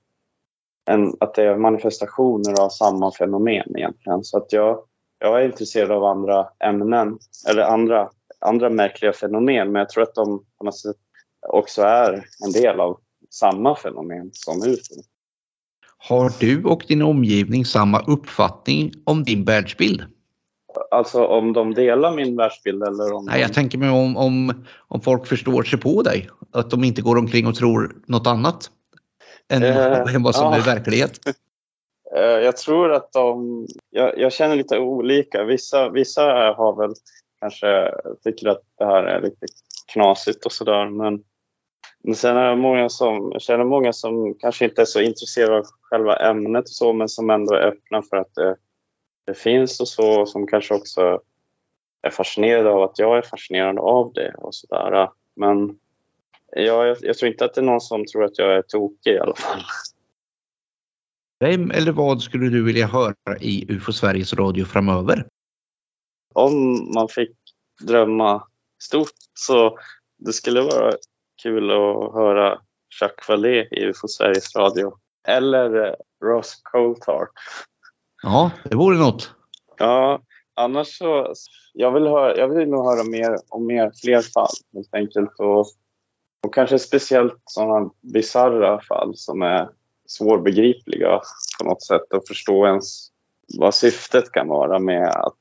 en, 0.90 1.14
att 1.20 1.34
det 1.34 1.44
är 1.44 1.58
manifestationer 1.58 2.62
av 2.62 2.70
samma 2.70 3.12
fenomen 3.12 3.78
egentligen. 3.78 4.24
Så 4.24 4.38
att 4.38 4.54
jag, 4.54 4.84
jag 5.20 5.42
är 5.42 5.46
intresserad 5.46 5.92
av 5.92 6.04
andra 6.04 6.50
ämnen 6.60 7.20
eller 7.50 7.64
andra, 7.64 8.10
andra 8.40 8.70
märkliga 8.70 9.14
fenomen 9.14 9.72
men 9.72 9.80
jag 9.80 9.90
tror 9.90 10.04
att 10.04 10.16
de 10.16 10.46
på 10.58 10.66
något 10.66 10.80
sätt 10.80 10.96
också 11.48 11.82
är 11.82 12.26
en 12.46 12.52
del 12.52 12.80
av 12.80 13.00
samma 13.30 13.76
fenomen 13.76 14.30
som 14.34 14.64
ufo. 14.64 14.96
Har 15.98 16.32
du 16.40 16.64
och 16.64 16.84
din 16.88 17.02
omgivning 17.02 17.66
samma 17.66 18.00
uppfattning 18.00 18.92
om 19.04 19.24
din 19.24 19.44
världsbild? 19.44 20.04
Alltså 20.92 21.26
om 21.26 21.54
de 21.54 21.74
delar 21.74 22.16
min 22.16 22.36
världsbild 22.36 22.84
eller 22.84 23.14
om... 23.14 23.26
Nej, 23.26 23.42
jag 23.42 23.54
tänker 23.54 23.78
mig 23.78 23.90
om, 23.90 24.18
om, 24.18 24.66
om 24.88 25.02
folk 25.02 25.28
förstår 25.28 25.64
sig 25.64 25.80
på 25.80 26.02
dig. 26.02 26.30
Att 26.52 26.70
de 26.70 26.84
inte 26.84 27.02
går 27.02 27.18
omkring 27.18 27.48
och 27.48 27.56
tror 27.56 27.96
något 28.06 28.28
annat 28.28 28.72
än, 29.50 29.64
eh, 29.64 30.16
än 30.16 30.24
vad 30.24 30.36
som 30.36 30.46
ja. 30.46 30.56
är 30.56 30.62
verklighet. 30.62 31.20
Eh, 32.16 32.22
jag 32.22 32.58
tror 32.58 32.94
att 32.94 33.14
de... 33.14 33.68
Jag, 33.90 34.20
jag, 34.20 34.34
känner 34.34 34.56
lite 34.56 34.80
olika. 34.80 35.44
Vissa, 35.44 35.90
vissa 35.90 36.22
har 36.58 36.76
väl 36.76 36.94
kanske 37.40 37.92
tycker 38.24 38.48
att 38.48 38.62
det 38.78 38.86
här 38.86 39.04
är 39.04 39.22
lite 39.22 39.46
knasigt 39.94 40.46
och 40.46 40.52
sådär. 40.52 40.90
Men, 40.90 41.24
men 42.04 42.16
sen 42.16 42.38
är 42.38 42.50
det 42.50 42.56
många 42.56 42.90
som, 42.90 43.30
jag 43.34 43.42
känner 43.42 43.64
många 43.64 43.94
som 43.94 44.34
kanske 44.40 44.66
inte 44.66 44.82
är 44.82 44.86
så 44.86 45.02
intresserade 45.02 45.58
av 45.58 45.66
själva 45.82 46.16
ämnet 46.16 46.64
och 46.64 46.70
så, 46.70 46.94
men 46.94 47.10
som 47.10 47.30
ändå 47.30 47.54
är 47.54 47.62
öppna 47.62 48.02
för 48.02 48.18
att 48.18 48.36
det 48.36 48.56
det 49.28 49.34
finns 49.34 49.80
och 49.80 49.88
så 49.88 50.26
som 50.26 50.48
kanske 50.48 50.74
också 50.74 51.22
är 52.02 52.10
fascinerade 52.10 52.70
av 52.70 52.84
att 52.84 53.00
jag 53.00 53.18
är 53.18 53.22
fascinerad 53.22 53.80
av 53.80 54.14
det 54.14 54.34
och 54.38 54.56
sådär. 54.56 55.10
Men 55.36 55.80
jag, 56.52 56.98
jag 57.02 57.18
tror 57.18 57.32
inte 57.32 57.46
att 57.46 57.54
det 57.54 57.62
är 57.62 57.66
någon 57.66 57.82
som 57.82 58.06
tror 58.06 58.24
att 58.24 58.38
jag 58.38 58.56
är 58.56 58.62
tokig 58.62 59.12
i 59.12 59.20
alla 59.20 59.36
fall. 59.36 59.62
Vem 61.40 61.72
eller 61.72 61.92
vad 61.92 62.22
skulle 62.22 62.50
du 62.50 62.64
vilja 62.64 62.88
höra 62.88 63.38
i 63.40 63.66
UFO 63.70 63.94
Sveriges 63.94 64.34
Radio 64.34 64.66
framöver? 64.66 65.28
Om 66.34 66.88
man 66.94 67.08
fick 67.08 67.36
drömma 67.82 68.48
stort 68.84 69.12
så 69.34 69.80
det 70.18 70.34
skulle 70.34 70.62
vara 70.62 70.94
kul 71.44 71.72
att 71.72 72.14
höra 72.14 72.60
Jacques 73.02 73.30
Vallée 73.30 73.68
i 73.72 73.86
UFO 73.86 74.08
Sveriges 74.08 74.56
Radio. 74.56 74.94
Eller 75.28 75.96
Ross 76.24 76.62
Coulthart. 76.64 77.30
Ja, 78.24 78.52
det 78.64 78.76
vore 78.76 78.98
något. 78.98 79.32
Ja, 79.78 80.22
annars 80.56 80.98
så... 80.98 81.34
Jag 81.74 81.92
vill, 81.92 82.08
höra, 82.08 82.38
jag 82.38 82.48
vill 82.48 82.70
nog 82.70 82.86
höra 82.86 83.04
mer 83.04 83.38
om 83.50 83.68
mer, 83.68 83.92
fler 84.04 84.22
fall 84.22 84.54
helt 84.74 84.94
enkelt. 84.94 85.40
Och, 85.40 85.66
och 86.44 86.54
kanske 86.54 86.80
speciellt 86.80 87.42
sådana 87.46 87.90
bisarra 88.02 88.82
fall 88.82 89.16
som 89.16 89.42
är 89.42 89.70
svårbegripliga 90.08 91.22
på 91.60 91.66
något 91.66 91.84
sätt 91.84 92.14
och 92.14 92.28
förstå 92.28 92.66
ens 92.66 93.10
vad 93.58 93.74
syftet 93.74 94.32
kan 94.32 94.48
vara 94.48 94.80
med 94.80 95.10
att 95.10 95.38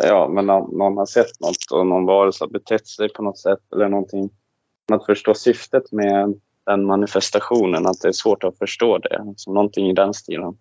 ja, 0.00 0.28
men 0.28 0.46
någon 0.46 0.96
har 0.96 1.06
sett 1.06 1.40
något 1.40 1.72
och 1.72 1.86
någon 1.86 2.06
varelse 2.06 2.44
har 2.44 2.50
betett 2.50 2.86
sig 2.86 3.08
på 3.08 3.22
något 3.22 3.38
sätt 3.38 3.72
eller 3.72 3.88
någonting. 3.88 4.30
Att 4.92 5.06
förstå 5.06 5.34
syftet 5.34 5.92
med 5.92 6.34
den 6.66 6.84
manifestationen, 6.84 7.86
att 7.86 8.00
det 8.00 8.08
är 8.08 8.12
svårt 8.12 8.44
att 8.44 8.58
förstå 8.58 8.98
det. 8.98 9.34
Så 9.36 9.52
någonting 9.52 9.90
i 9.90 9.92
den 9.92 10.14
stilen. 10.14 10.56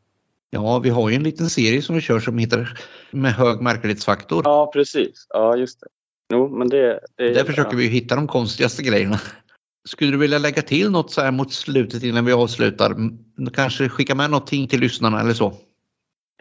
Ja, 0.50 0.80
vi 0.80 0.90
har 0.90 1.10
ju 1.10 1.16
en 1.16 1.24
liten 1.24 1.50
serie 1.50 1.82
som 1.82 1.96
vi 1.96 2.02
kör 2.02 2.20
som 2.20 2.38
heter 2.38 2.80
Med 3.12 3.32
hög 3.32 3.62
märklighetsfaktor. 3.62 4.42
Ja, 4.46 4.72
precis. 4.74 5.28
Ja, 5.30 5.56
just 5.56 5.80
det. 5.80 5.88
Jo, 6.34 6.58
men 6.58 6.70
det, 6.70 7.00
det 7.16 7.34
Där 7.34 7.44
försöker 7.44 7.78
vi 7.78 7.88
hitta 7.88 8.16
de 8.16 8.28
konstigaste 8.28 8.84
grejerna. 8.84 9.20
Skulle 9.88 10.12
du 10.12 10.18
vilja 10.18 10.38
lägga 10.38 10.62
till 10.62 10.92
något 10.92 11.12
så 11.12 11.22
här 11.22 11.32
mot 11.32 11.54
slutet 11.54 12.04
innan 12.04 12.26
vi 12.26 12.34
avslutar? 12.34 12.96
Kanske 13.54 13.90
skicka 13.90 14.16
med 14.16 14.30
någonting 14.30 14.68
till 14.68 14.80
lyssnarna 14.80 15.22
eller 15.22 15.34
så? 15.34 15.54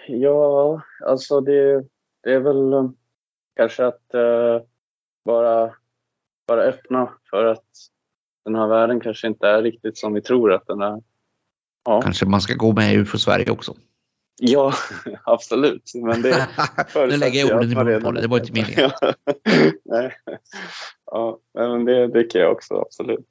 Ja, 0.09 0.83
alltså 1.07 1.41
det, 1.41 1.85
det 2.23 2.33
är 2.33 2.41
väl 2.41 2.73
eh, 2.73 2.91
kanske 3.57 3.87
att 3.87 4.03
uh, 4.15 4.63
vara, 5.23 5.75
vara 6.49 6.63
öppna 6.63 7.09
för 7.31 7.45
att 7.45 7.65
den 8.45 8.55
här 8.55 8.67
världen 8.67 9.01
kanske 9.01 9.27
inte 9.27 9.49
är 9.49 9.63
riktigt 9.63 9.99
som 9.99 10.15
vi 10.15 10.21
tror 10.21 10.53
att 10.53 10.67
den 10.67 10.81
är. 10.81 11.03
Ja. 11.85 12.03
Kanske 12.03 12.27
man 12.27 12.41
ska 12.41 12.55
gå 12.55 12.73
med 12.73 12.97
UFO 12.97 13.19
Sverige 13.19 13.51
också? 13.51 13.75
Ja, 14.41 14.75
absolut. 15.25 15.93
Men 15.95 16.23
det 16.23 16.49
nu 16.95 17.17
lägger 17.17 17.41
jag 17.41 17.57
orden 17.57 17.73
i 17.73 17.75
munnen 17.75 18.03
på 18.03 18.13
det, 18.13 18.21
det 18.21 18.29
var 18.29 18.39
inte 18.39 18.53
meningen. 18.53 18.91
Nej. 19.85 20.17
Ja, 21.11 21.39
men 21.55 21.85
det, 21.85 22.07
det 22.07 22.25
kan 22.25 22.41
jag 22.41 22.53
också, 22.53 22.81
absolut. 22.81 23.29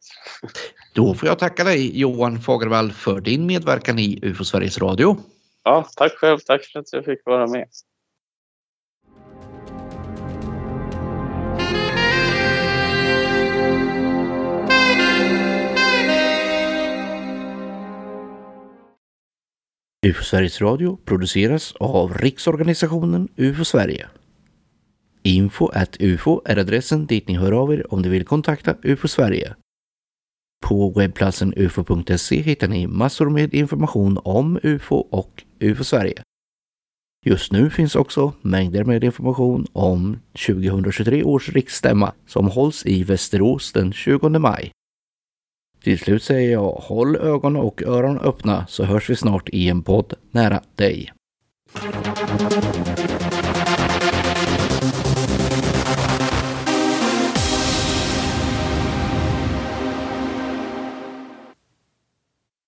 Då 0.93 1.13
får 1.13 1.29
jag 1.29 1.39
tacka 1.39 1.63
dig 1.63 1.99
Johan 1.99 2.39
Fagervall 2.39 2.91
för 2.91 3.21
din 3.21 3.45
medverkan 3.45 3.99
i 3.99 4.19
UFO 4.21 4.43
Sveriges 4.43 4.77
Radio. 4.77 5.17
Ja, 5.63 5.87
tack 5.95 6.11
själv. 6.11 6.37
Tack 6.37 6.65
för 6.65 6.79
att 6.79 6.93
jag 6.93 7.05
fick 7.05 7.25
vara 7.25 7.47
med. 7.47 7.67
UFO 20.07 20.23
Sveriges 20.23 20.61
Radio 20.61 20.97
produceras 21.05 21.73
av 21.79 22.13
Riksorganisationen 22.13 23.27
UFO 23.37 23.63
Sverige. 23.63 24.07
Info 25.23 25.67
at 25.73 25.97
UFO 25.99 26.41
är 26.45 26.57
adressen 26.57 27.05
dit 27.05 27.27
ni 27.27 27.35
hör 27.35 27.51
av 27.51 27.73
er 27.73 27.81
om 27.93 28.01
ni 28.01 28.09
vill 28.09 28.25
kontakta 28.25 28.75
UFO 28.83 29.07
Sverige. 29.07 29.55
På 30.65 30.89
webbplatsen 30.89 31.53
ufo.se 31.57 32.41
hittar 32.41 32.67
ni 32.67 32.87
massor 32.87 33.29
med 33.29 33.53
information 33.53 34.19
om 34.23 34.59
UFO 34.63 34.95
och 34.95 35.43
UFO 35.59 35.83
Sverige. 35.83 36.23
Just 37.25 37.51
nu 37.51 37.69
finns 37.69 37.95
också 37.95 38.33
mängder 38.41 38.83
med 38.83 39.03
information 39.03 39.67
om 39.73 40.19
2023 40.47 41.23
års 41.23 41.49
riksstämma 41.49 42.13
som 42.27 42.47
hålls 42.47 42.85
i 42.85 43.03
Västerås 43.03 43.73
den 43.73 43.93
20 43.93 44.29
maj. 44.29 44.71
Till 45.87 45.99
slut 45.99 46.23
säger 46.23 46.51
jag 46.51 46.71
håll 46.71 47.15
ögon 47.15 47.55
och 47.55 47.83
öron 47.83 48.19
öppna 48.19 48.65
så 48.67 48.83
hörs 48.83 49.09
vi 49.09 49.15
snart 49.15 49.49
i 49.49 49.69
en 49.69 49.83
podd 49.83 50.13
nära 50.31 50.61
dig. 50.75 51.13